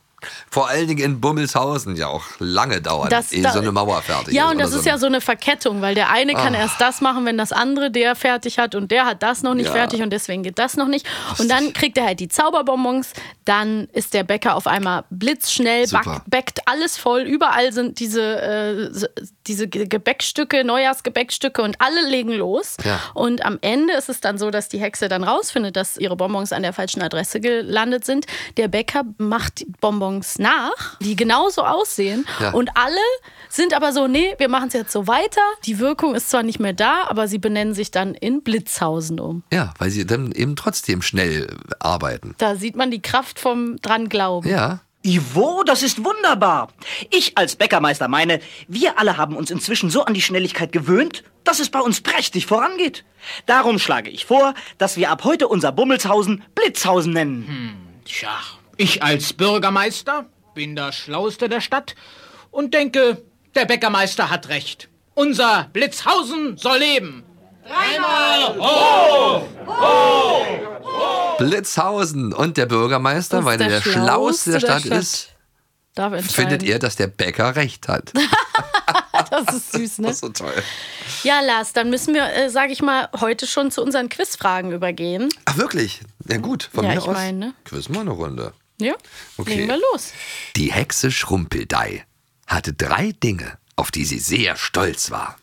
vor 0.50 0.68
allen 0.68 0.88
Dingen 0.88 1.04
in 1.04 1.20
Bummelshausen 1.20 1.96
ja 1.96 2.08
auch 2.08 2.24
lange 2.38 2.80
dauern, 2.82 3.08
Das- 3.10 3.32
ehe 3.32 3.42
da- 3.42 3.52
so 3.52 3.60
eine 3.60 3.72
Mauer 3.72 4.02
fertig 4.02 4.34
Ja, 4.34 4.44
ist. 4.46 4.50
und 4.50 4.56
oder 4.56 4.64
das 4.66 4.74
ist 4.74 4.86
ja 4.86 4.98
so 4.98 5.06
eine 5.06 5.20
Verkettung, 5.20 5.80
weil 5.80 5.94
der 5.94 6.10
eine 6.10 6.34
kann 6.34 6.54
Ah. 6.54 6.58
erst 6.60 6.80
das 6.80 7.00
machen, 7.00 7.24
wenn 7.24 7.38
das 7.38 7.52
andere 7.52 7.90
der 7.90 8.16
fertig 8.16 8.58
hat 8.58 8.74
und 8.74 8.90
der 8.90 9.04
hat 9.06 9.22
das 9.22 9.42
noch 9.42 9.54
nicht 9.54 9.66
Ja. 9.66 9.72
fertig 9.72 10.02
und 10.02 10.10
deswegen 10.10 10.42
geht 10.42 10.58
das 10.58 10.76
noch 10.76 10.88
nicht. 10.88 11.06
Und 11.38 11.48
dann 11.50 11.72
kriegt 11.72 11.96
er 11.98 12.06
halt 12.06 12.20
die 12.20 12.28
Zauberbonbons, 12.28 13.12
dann 13.44 13.88
ist 13.92 14.12
der 14.14 14.24
Bäcker 14.24 14.56
auf 14.56 14.66
einmal 14.66 15.04
blitzschnell, 15.10 15.86
back, 15.88 16.22
backt 16.26 16.60
alles 16.66 16.96
voll, 16.98 17.22
überall 17.22 17.72
sind 17.72 18.00
diese, 18.00 18.22
äh, 18.40 18.90
diese 19.46 19.68
Ge- 19.68 19.86
Gebäckstücke, 19.86 20.64
Neujahrsgebäckstücke 20.64 21.62
und 21.62 21.80
alle 21.80 22.08
legen 22.08 22.32
los. 22.32 22.76
Ja. 22.84 22.98
Und 23.14 23.44
am 23.44 23.58
Ende 23.60 23.94
ist 23.94 24.08
es 24.08 24.20
dann 24.20 24.36
so, 24.38 24.50
dass 24.50 24.68
die 24.68 24.78
Hexe 24.78 25.08
dann 25.08 25.24
rausfindet, 25.24 25.76
dass 25.76 25.96
ihre 25.96 26.16
Bonbons 26.16 26.52
an 26.52 26.62
der 26.62 26.72
falschen 26.72 27.02
Adresse 27.02 27.40
gelandet 27.40 28.04
sind. 28.04 28.26
Der 28.56 28.68
Bäcker 28.68 29.02
macht 29.18 29.60
die 29.60 29.66
Bonbons 30.08 30.38
nach, 30.38 30.98
die 31.00 31.16
genauso 31.16 31.62
aussehen. 31.62 32.26
Ja. 32.40 32.52
Und 32.52 32.70
alle 32.74 32.96
sind 33.48 33.74
aber 33.74 33.92
so, 33.92 34.08
nee, 34.08 34.34
wir 34.38 34.48
machen 34.48 34.68
es 34.68 34.74
jetzt 34.74 34.92
so 34.92 35.06
weiter. 35.06 35.42
Die 35.64 35.78
Wirkung 35.78 36.14
ist 36.14 36.30
zwar 36.30 36.42
nicht 36.42 36.60
mehr 36.60 36.72
da, 36.72 37.04
aber 37.08 37.28
sie 37.28 37.38
benennen 37.38 37.74
sich 37.74 37.90
dann 37.90 38.14
in 38.14 38.42
Blitzhausen 38.42 39.20
um. 39.20 39.42
Ja, 39.52 39.74
weil 39.78 39.90
sie 39.90 40.06
dann 40.06 40.32
eben 40.32 40.56
trotzdem 40.56 41.02
schnell 41.02 41.54
arbeiten. 41.78 42.34
Da 42.38 42.56
sieht 42.56 42.76
man 42.76 42.90
die 42.90 43.02
Kraft 43.02 43.38
vom 43.38 43.76
dran 43.82 44.08
glauben. 44.08 44.48
Ja. 44.48 44.80
Ivo, 45.02 45.62
das 45.64 45.82
ist 45.82 46.04
wunderbar. 46.04 46.68
Ich 47.10 47.38
als 47.38 47.56
Bäckermeister 47.56 48.08
meine, 48.08 48.40
wir 48.66 48.98
alle 48.98 49.16
haben 49.16 49.36
uns 49.36 49.50
inzwischen 49.50 49.90
so 49.90 50.04
an 50.04 50.12
die 50.12 50.20
Schnelligkeit 50.20 50.72
gewöhnt, 50.72 51.22
dass 51.44 51.60
es 51.60 51.70
bei 51.70 51.80
uns 51.80 52.00
prächtig 52.00 52.46
vorangeht. 52.46 53.04
Darum 53.46 53.78
schlage 53.78 54.10
ich 54.10 54.26
vor, 54.26 54.54
dass 54.76 54.96
wir 54.96 55.10
ab 55.10 55.24
heute 55.24 55.48
unser 55.48 55.70
Bummelshausen 55.72 56.42
Blitzhausen 56.54 57.12
nennen. 57.12 58.00
Tja, 58.04 58.36
ich 58.78 59.02
als 59.02 59.34
Bürgermeister 59.34 60.26
bin 60.54 60.74
der 60.74 60.92
Schlauste 60.92 61.48
der 61.50 61.60
Stadt 61.60 61.94
und 62.50 62.72
denke, 62.72 63.22
der 63.54 63.66
Bäckermeister 63.66 64.30
hat 64.30 64.48
recht. 64.48 64.88
Unser 65.14 65.68
Blitzhausen 65.72 66.56
soll 66.56 66.78
leben. 66.78 67.24
Dreimal! 67.66 68.56
Ho! 68.58 69.48
Blitzhausen 71.38 72.32
und 72.32 72.56
der 72.56 72.66
Bürgermeister, 72.66 73.40
ist 73.40 73.44
weil 73.44 73.60
er 73.60 73.68
der 73.68 73.80
der 73.80 73.90
Schlauste 73.90 74.52
der 74.52 74.60
Stadt, 74.60 74.84
der 74.84 74.98
ist, 74.98 75.28
Darf 75.94 76.12
entscheiden. 76.14 76.50
findet 76.50 76.62
er, 76.68 76.78
dass 76.78 76.96
der 76.96 77.08
Bäcker 77.08 77.54
recht 77.56 77.88
hat. 77.88 78.12
Das 79.30 79.54
ist 79.54 79.72
süß, 79.72 79.98
ne? 79.98 80.06
Das 80.06 80.14
ist 80.16 80.20
so 80.20 80.28
toll. 80.30 80.54
Ja, 81.22 81.40
Lars, 81.40 81.72
dann 81.72 81.90
müssen 81.90 82.14
wir, 82.14 82.32
äh, 82.32 82.48
sage 82.50 82.72
ich 82.72 82.80
mal, 82.82 83.08
heute 83.20 83.46
schon 83.46 83.70
zu 83.70 83.82
unseren 83.82 84.08
Quizfragen 84.08 84.72
übergehen. 84.72 85.28
Ach, 85.44 85.56
wirklich? 85.58 86.00
Ja, 86.28 86.38
gut. 86.38 86.70
Von 86.72 86.84
Ja, 86.84 86.90
mir 86.92 86.98
ich 86.98 87.02
aus. 87.08 87.14
meine, 87.14 87.38
ne? 87.38 87.54
Quiz 87.64 87.88
mal 87.88 88.00
eine 88.00 88.10
Runde. 88.10 88.52
Ja, 88.80 88.94
Okay. 89.36 89.54
legen 89.56 89.68
wir 89.68 89.78
los. 89.92 90.12
Die 90.56 90.72
Hexe 90.72 91.10
Schrumpeldei 91.10 92.04
hatte 92.46 92.72
drei 92.72 93.12
Dinge, 93.12 93.58
auf 93.76 93.90
die 93.90 94.04
sie 94.04 94.18
sehr 94.20 94.56
stolz 94.56 95.10
war. 95.10 95.36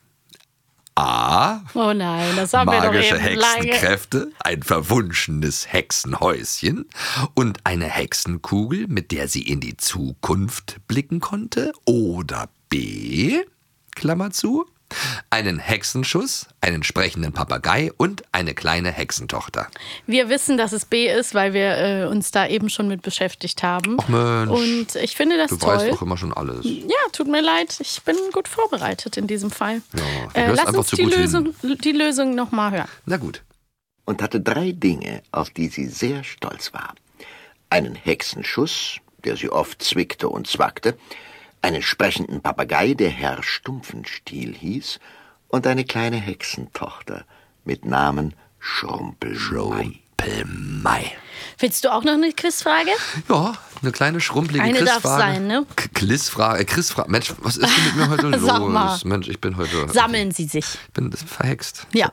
A. 0.98 1.62
Oh 1.74 1.92
nein, 1.92 2.38
das 2.38 2.54
haben 2.54 2.72
wir 2.72 2.78
doch 2.80 2.86
Magische 2.94 3.18
eben 3.18 3.36
lange. 3.36 3.66
Hexenkräfte, 3.66 4.32
ein 4.40 4.64
verwunschenes 4.64 5.72
Hexenhäuschen 5.74 6.88
und 7.34 7.60
eine 7.66 7.88
Hexenkugel, 7.88 8.88
mit 8.88 9.12
der 9.12 9.28
sie 9.28 9.42
in 9.42 9.60
die 9.60 9.76
Zukunft 9.76 10.78
blicken 10.88 11.20
konnte. 11.20 11.74
Oder 11.84 12.48
B, 12.70 13.44
Klammer 13.94 14.32
zu, 14.32 14.66
einen 15.30 15.60
Hexenschuss, 15.60 16.48
einen 16.62 16.84
sprechenden 16.84 17.34
Papagei 17.34 17.92
und 17.98 18.24
eine 18.32 18.54
kleine 18.54 18.92
Hexentochter. 18.92 19.68
Wir 20.08 20.30
wissen, 20.30 20.58
dass 20.58 20.72
es 20.72 20.86
B 20.86 21.08
ist, 21.12 21.34
weil 21.34 21.54
wir 21.54 21.78
äh, 21.78 22.06
uns 22.06 22.32
da 22.32 22.48
eben 22.48 22.70
schon 22.70 22.88
mit 22.88 23.02
beschäftigt 23.02 23.64
haben. 23.64 23.98
Ach 24.00 24.08
Mensch. 24.08 24.50
Und 24.52 24.96
ich 24.96 25.16
finde 25.16 25.38
das 25.38 25.50
Du 25.50 25.58
toll. 25.58 25.76
weißt 25.78 25.92
doch 25.92 26.02
immer 26.02 26.18
schon 26.18 26.34
alles. 26.34 26.60
Ja, 26.64 27.10
tut 27.12 27.28
mir 27.28 27.42
leid. 27.42 27.76
Ich 27.80 28.02
bin 28.04 28.16
gut 28.32 28.48
vorbereitet 28.48 29.18
in 29.18 29.28
diesem 29.28 29.52
Fall. 29.52 29.82
du 29.92 30.40
äh, 30.40 30.52
lass 30.52 30.74
uns 30.74 30.90
die 30.92 30.98
hin. 31.04 31.10
Lösung, 31.10 31.56
die 31.64 31.92
Lösung 31.92 32.36
nochmal 32.36 32.72
hören. 32.72 32.90
Na 33.06 33.18
gut. 33.18 33.42
und 34.06 34.22
hatte 34.22 34.40
drei 34.40 34.72
Dinge, 34.72 35.24
auf 35.32 35.50
die 35.50 35.68
sie 35.68 35.88
sehr 35.88 36.24
stolz 36.24 36.74
war. 36.74 36.94
Einen 37.72 37.96
Hexenschuss, 37.96 38.98
der 39.24 39.36
sie 39.36 39.50
oft 39.50 39.82
zwickte 39.82 40.30
und 40.30 40.46
zwackte, 40.48 40.96
einen 41.66 41.82
sprechenden 41.82 42.42
Papagei, 42.42 42.94
der 42.94 43.10
Herr 43.10 43.42
Stumpfenstiel 43.44 44.54
hieß, 44.56 45.00
und 45.48 45.66
eine 45.68 45.84
kleine 45.84 46.18
Hexentochter 46.18 47.26
mit 47.64 47.86
Namen 47.86 48.34
Schrumpelmai. 48.60 50.00
Schrumpelmai. 50.20 51.12
Willst 51.60 51.84
du 51.86 51.92
auch 51.94 52.04
noch 52.04 52.14
eine 52.14 52.32
Quizfrage? 52.32 52.90
Ja, 53.30 53.56
eine 53.82 53.92
kleine 53.92 54.22
schrumpelige 54.22 54.64
Eine 54.64 54.80
darf 54.84 55.02
Quizfrage. 55.02 55.22
sein, 55.34 55.48
ne? 55.48 55.66
K- 55.76 55.88
Quizfrage, 55.94 56.60
äh, 56.62 56.66
Quizfrage. 56.66 57.10
Mensch, 57.12 57.34
was 57.40 57.58
ist 57.58 57.70
denn 57.76 57.84
mit 57.86 57.96
mir 57.96 58.10
heute 58.10 58.40
Sag 58.40 58.60
los? 58.60 58.72
mal. 58.72 59.00
Mensch, 59.06 59.28
ich 59.28 59.40
bin 59.42 59.58
heute. 59.58 59.88
Sammeln 59.92 60.32
Sie 60.32 60.46
sich. 60.46 60.66
Ich 60.88 60.94
bin 60.94 61.12
verhext. 61.12 61.88
Ja. 61.94 62.12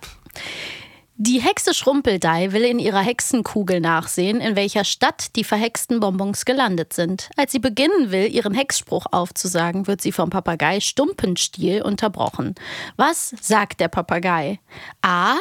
Die 1.16 1.40
Hexe 1.40 1.74
Schrumpeldei 1.74 2.52
will 2.52 2.64
in 2.64 2.78
ihrer 2.78 3.00
Hexenkugel 3.00 3.80
nachsehen, 3.80 4.40
in 4.40 4.56
welcher 4.56 4.84
Stadt 4.84 5.36
die 5.36 5.44
verhexten 5.44 6.00
Bonbons 6.00 6.46
gelandet 6.46 6.94
sind. 6.94 7.28
Als 7.36 7.52
sie 7.52 7.58
beginnen 7.58 8.10
will, 8.10 8.32
ihren 8.32 8.54
Hexspruch 8.54 9.04
aufzusagen, 9.10 9.86
wird 9.86 10.00
sie 10.00 10.10
vom 10.10 10.30
Papagei 10.30 10.80
Stumpenstiel 10.80 11.82
unterbrochen. 11.82 12.54
Was 12.96 13.34
sagt 13.40 13.80
der 13.80 13.88
Papagei? 13.88 14.58
A. 15.02 15.36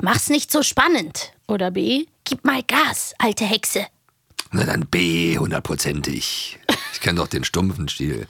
Mach's 0.00 0.30
nicht 0.30 0.50
so 0.50 0.62
spannend. 0.62 1.34
Oder 1.46 1.70
B. 1.70 2.06
Gib 2.24 2.44
mal 2.44 2.62
Gas, 2.62 3.14
alte 3.18 3.44
Hexe. 3.44 3.86
Na 4.50 4.64
dann 4.64 4.86
B, 4.86 5.36
hundertprozentig. 5.38 6.58
Ich 6.94 7.00
kenne 7.00 7.20
doch 7.20 7.28
den 7.28 7.44
stumpfen 7.44 7.88
Stil. 7.88 8.26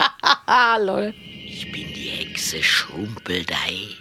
Ah, 0.46 0.76
lol. 0.80 1.14
Ich 1.46 1.70
bin 1.70 1.92
die 1.94 2.08
Hexe 2.08 2.62
Schrumpeldei 2.62 3.96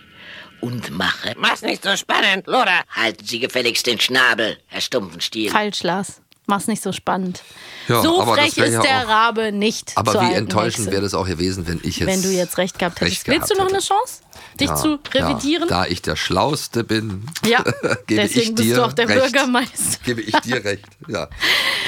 und 0.61 0.89
mache. 0.91 1.33
Mach's 1.37 1.61
nicht 1.61 1.83
so 1.83 1.95
spannend, 1.95 2.47
Loder. 2.47 2.83
Halten 2.89 3.25
Sie 3.25 3.39
gefälligst 3.39 3.85
den 3.87 3.99
Schnabel, 3.99 4.57
Herr 4.67 4.81
Stumpfenstiel. 4.81 5.51
Falsch, 5.51 5.83
Lars. 5.83 6.21
Mach's 6.51 6.67
nicht 6.67 6.83
so 6.83 6.91
spannend. 6.91 7.43
Ja, 7.87 8.01
so 8.01 8.25
frech 8.25 8.57
ist 8.57 8.73
ja 8.73 8.81
der 8.81 9.03
auch- 9.05 9.07
Rabe 9.07 9.53
nicht. 9.53 9.93
Aber 9.95 10.13
wie 10.21 10.33
enttäuschend 10.33 10.91
wäre 10.91 11.01
das 11.01 11.13
auch 11.13 11.25
gewesen, 11.25 11.65
wenn 11.65 11.79
ich 11.81 11.97
jetzt. 11.99 12.07
Wenn 12.07 12.21
du 12.21 12.27
jetzt 12.27 12.57
recht 12.57 12.77
gehabt 12.77 12.99
hättest. 12.99 13.25
recht 13.25 13.39
Willst 13.39 13.49
du 13.51 13.53
noch 13.55 13.69
gehabt 13.69 13.73
eine 13.73 13.81
Chance, 13.81 14.21
dich 14.59 14.67
Ja, 14.67 14.75
zu 14.75 14.99
revidieren? 15.13 15.69
Ja, 15.69 15.83
da 15.83 15.85
ich 15.85 16.01
der 16.01 16.17
Schlauste 16.17 16.83
bin, 16.83 17.25
Ja, 17.45 17.63
gebe 18.05 18.21
deswegen 18.23 18.49
ich 18.49 18.55
bist 18.55 18.67
dir 18.69 18.75
du 18.75 18.85
auch 18.85 18.91
der 18.91 19.07
recht. 19.07 19.21
Bürgermeister. 19.31 19.99
Gebe 20.03 20.21
ich 20.21 20.35
dir 20.41 20.61
recht. 20.63 20.85
Ja. 21.07 21.29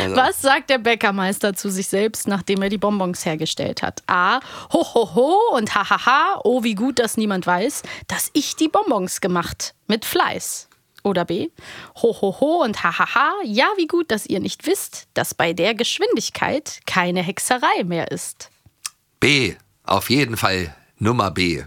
Also, 0.02 0.16
Was 0.16 0.42
sagt 0.42 0.70
der 0.70 0.78
Bäckermeister 0.78 1.54
zu 1.56 1.70
sich 1.70 1.88
selbst, 1.90 2.26
nachdem 2.30 2.62
er 2.62 2.70
die 2.70 2.78
Bonbons 2.78 3.26
hergestellt 3.26 3.82
hat? 3.84 4.02
A. 4.08 4.40
Ho, 4.72 4.82
ho, 4.94 5.14
ho 5.14 5.40
und 5.58 5.76
ha, 5.76 5.90
ha, 5.90 6.06
ha. 6.06 6.40
Oh, 6.46 6.64
wie 6.64 6.76
gut, 6.76 7.00
dass 7.00 7.18
niemand 7.18 7.46
weiß, 7.46 7.84
dass 8.08 8.30
ich 8.32 8.56
die 8.56 8.70
Bonbons 8.70 9.20
gemacht. 9.20 9.74
Mit 9.88 10.06
Fleiß. 10.06 10.70
Oder 11.04 11.26
B. 11.26 11.50
Ho, 12.02 12.16
ho, 12.22 12.40
ho 12.40 12.64
und 12.64 12.82
ha, 12.84 12.98
ha, 12.98 13.14
ha. 13.14 13.32
Ja, 13.44 13.68
wie 13.78 13.88
gut, 13.88 14.10
dass 14.10 14.26
ihr 14.26 14.40
nicht 14.40 14.66
wisst, 14.66 15.08
dass 15.14 15.34
bei 15.34 15.54
der 15.54 15.76
Geschwindigkeit 15.76 16.80
keine 16.86 17.22
Hexerei 17.22 17.84
mehr 17.84 18.12
ist. 18.12 18.50
B, 19.20 19.56
auf 19.84 20.10
jeden 20.10 20.38
Fall 20.38 20.74
Nummer 20.98 21.30
B. 21.32 21.64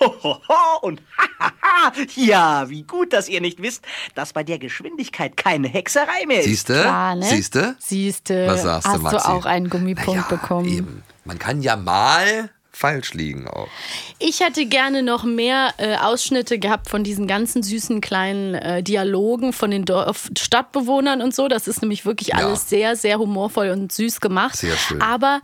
Hohoho 0.00 0.78
und 0.82 1.00
hahaha. 1.16 1.92
Ja, 2.16 2.68
wie 2.68 2.82
gut, 2.82 3.12
dass 3.12 3.28
ihr 3.28 3.40
nicht 3.40 3.62
wisst, 3.62 3.84
dass 4.14 4.32
bei 4.32 4.42
der 4.42 4.58
Geschwindigkeit 4.58 5.36
keine 5.36 5.68
Hexerei 5.68 6.26
mehr 6.26 6.40
ist. 6.40 6.46
Siehste? 6.46 6.80
Klar, 6.80 7.14
ne? 7.14 7.24
Siehste? 7.24 7.76
Siehste. 7.78 8.46
Was 8.48 8.62
sagst 8.62 8.86
du, 8.86 8.90
Hast 8.92 9.02
Maxi? 9.02 9.16
du 9.18 9.32
auch 9.32 9.44
einen 9.44 9.70
Gummipunkt 9.70 10.28
bekommen? 10.28 10.68
Eben. 10.68 11.02
Man 11.24 11.38
kann 11.38 11.62
ja 11.62 11.76
mal 11.76 12.50
falsch 12.72 13.12
liegen 13.14 13.46
auch. 13.48 13.68
Ich 14.18 14.40
hätte 14.40 14.66
gerne 14.66 15.02
noch 15.02 15.24
mehr 15.24 15.74
äh, 15.78 15.96
Ausschnitte 15.96 16.58
gehabt 16.58 16.88
von 16.88 17.04
diesen 17.04 17.26
ganzen 17.26 17.62
süßen 17.62 18.00
kleinen 18.00 18.54
äh, 18.54 18.82
Dialogen 18.82 19.52
von 19.52 19.70
den 19.70 19.84
Dorf 19.84 20.30
Stadtbewohnern 20.38 21.20
und 21.22 21.34
so. 21.34 21.48
Das 21.48 21.68
ist 21.68 21.82
nämlich 21.82 22.06
wirklich 22.06 22.28
Ja. 22.28 22.36
alles 22.36 22.68
sehr, 22.68 22.96
sehr 22.96 23.18
humorvoll 23.18 23.70
und 23.70 23.92
süß 23.92 24.20
gemacht. 24.20 24.56
Sehr 24.56 24.76
schön. 24.76 25.02
Aber 25.02 25.40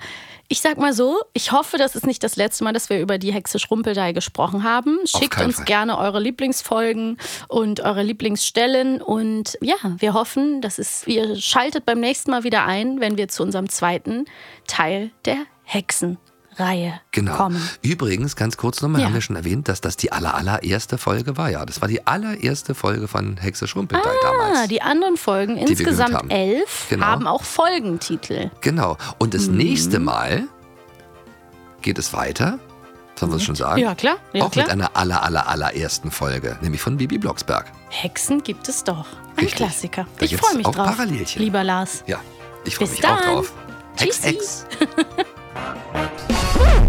ich 0.51 0.63
sag 0.63 0.79
mal 0.79 0.95
so, 0.95 1.19
ich 1.35 1.53
hoffe, 1.53 1.77
das 1.77 1.95
ist 1.95 2.07
nicht 2.07 2.25
das 2.25 2.37
letzte 2.37 2.65
Mal, 2.65 2.73
dass 2.73 2.89
wir 2.89 2.99
über 3.01 3.19
die 3.19 3.35
Hexe 3.35 3.59
Schrumpeldei 3.59 4.13
gesprochen 4.13 4.65
haben. 4.65 4.99
Schickt 5.05 5.39
uns 5.43 5.57
Fall. 5.57 5.65
gerne 5.67 5.99
eure 5.99 6.21
Lieblingsfolgen 6.21 7.19
und 7.49 7.81
eure 7.81 8.03
Lieblingsstellen. 8.03 9.03
Und 9.03 9.59
ja, 9.61 9.77
wir 9.99 10.15
hoffen, 10.15 10.63
dass 10.63 10.79
es, 10.79 11.07
ihr 11.07 11.37
schaltet 11.37 11.85
beim 11.85 12.01
nächsten 12.01 12.31
Mal 12.31 12.45
wieder 12.45 12.65
ein, 12.65 12.99
wenn 13.01 13.19
wir 13.19 13.29
zu 13.29 13.43
unserem 13.43 13.69
zweiten 13.69 14.25
Teil 14.67 15.11
der 15.27 15.37
Hexenreihe 16.59 17.01
Genau. 17.13 17.37
kommen. 17.37 17.69
Übrigens, 17.83 18.37
ganz 18.37 18.57
kurz 18.57 18.81
nochmal, 18.83 19.01
Ja. 19.03 19.07
haben 19.07 19.15
wir 19.15 19.21
schon 19.21 19.37
erwähnt, 19.37 19.69
dass 19.69 19.81
das 19.81 19.97
die 19.97 20.13
aller, 20.13 20.35
allererste 20.35 20.99
Folge 20.99 21.37
war. 21.37 21.51
Ja, 21.51 21.65
das 21.65 21.81
war 21.81 21.89
die 21.89 22.07
allererste 22.07 22.75
Folge 22.75 23.09
von 23.09 23.37
Hexe 23.37 23.67
Schrumpeltei 23.69 24.09
Ah, 24.09 24.13
damals. 24.23 24.69
die 24.69 24.83
anderen 24.83 25.17
Folgen, 25.17 25.55
gehört 25.55 25.71
insgesamt 25.71 26.15
haben. 26.15 26.31
elf, 26.31 26.87
Genau. 26.91 27.07
haben 27.07 27.27
auch 27.27 27.43
Folgentitel. 27.45 28.51
Genau. 28.61 28.97
Und 29.19 29.35
das 29.35 29.47
Mhm. 29.49 29.57
nächste 29.57 29.99
Mal 30.01 30.45
geht 31.83 31.99
es 31.99 32.13
weiter. 32.13 32.59
Sollen 33.17 33.33
wir 33.33 33.37
es 33.37 33.43
schon 33.45 33.57
sagen? 33.57 33.81
Ja, 33.81 33.95
klar. 33.97 34.17
Ja, 34.33 34.45
auch 34.45 34.51
klar. 34.51 34.67
mit 34.67 34.73
einer 34.73 34.97
aller, 34.97 35.23
aller, 35.25 35.49
allerersten 35.49 36.13
Folge, 36.13 36.57
nämlich 36.61 36.81
von 36.81 36.97
Bibi 36.97 37.19
Blocksberg. 37.19 37.67
Hexen 37.89 38.43
gibt 38.45 38.69
es 38.69 38.85
doch. 38.85 39.07
Ein 39.37 39.45
Richtig. 39.45 39.57
Klassiker. 39.57 40.07
Da 40.19 40.25
ich 40.25 40.37
freue 40.37 40.57
mich 40.57 40.67
auch 40.67 40.75
drauf. 40.75 40.87
Parallelchen. 40.97 41.43
Lieber 41.43 41.65
Lars. 41.65 42.05
Ja, 42.07 42.21
ich 42.65 42.77
freue 42.77 42.89
mich 42.89 43.05
auch 43.05 43.21
dann. 43.21 43.35
drauf. 43.35 43.53
Hex, 43.97 44.21
Tschüssi. 44.21 44.35
Hex. 44.35 44.67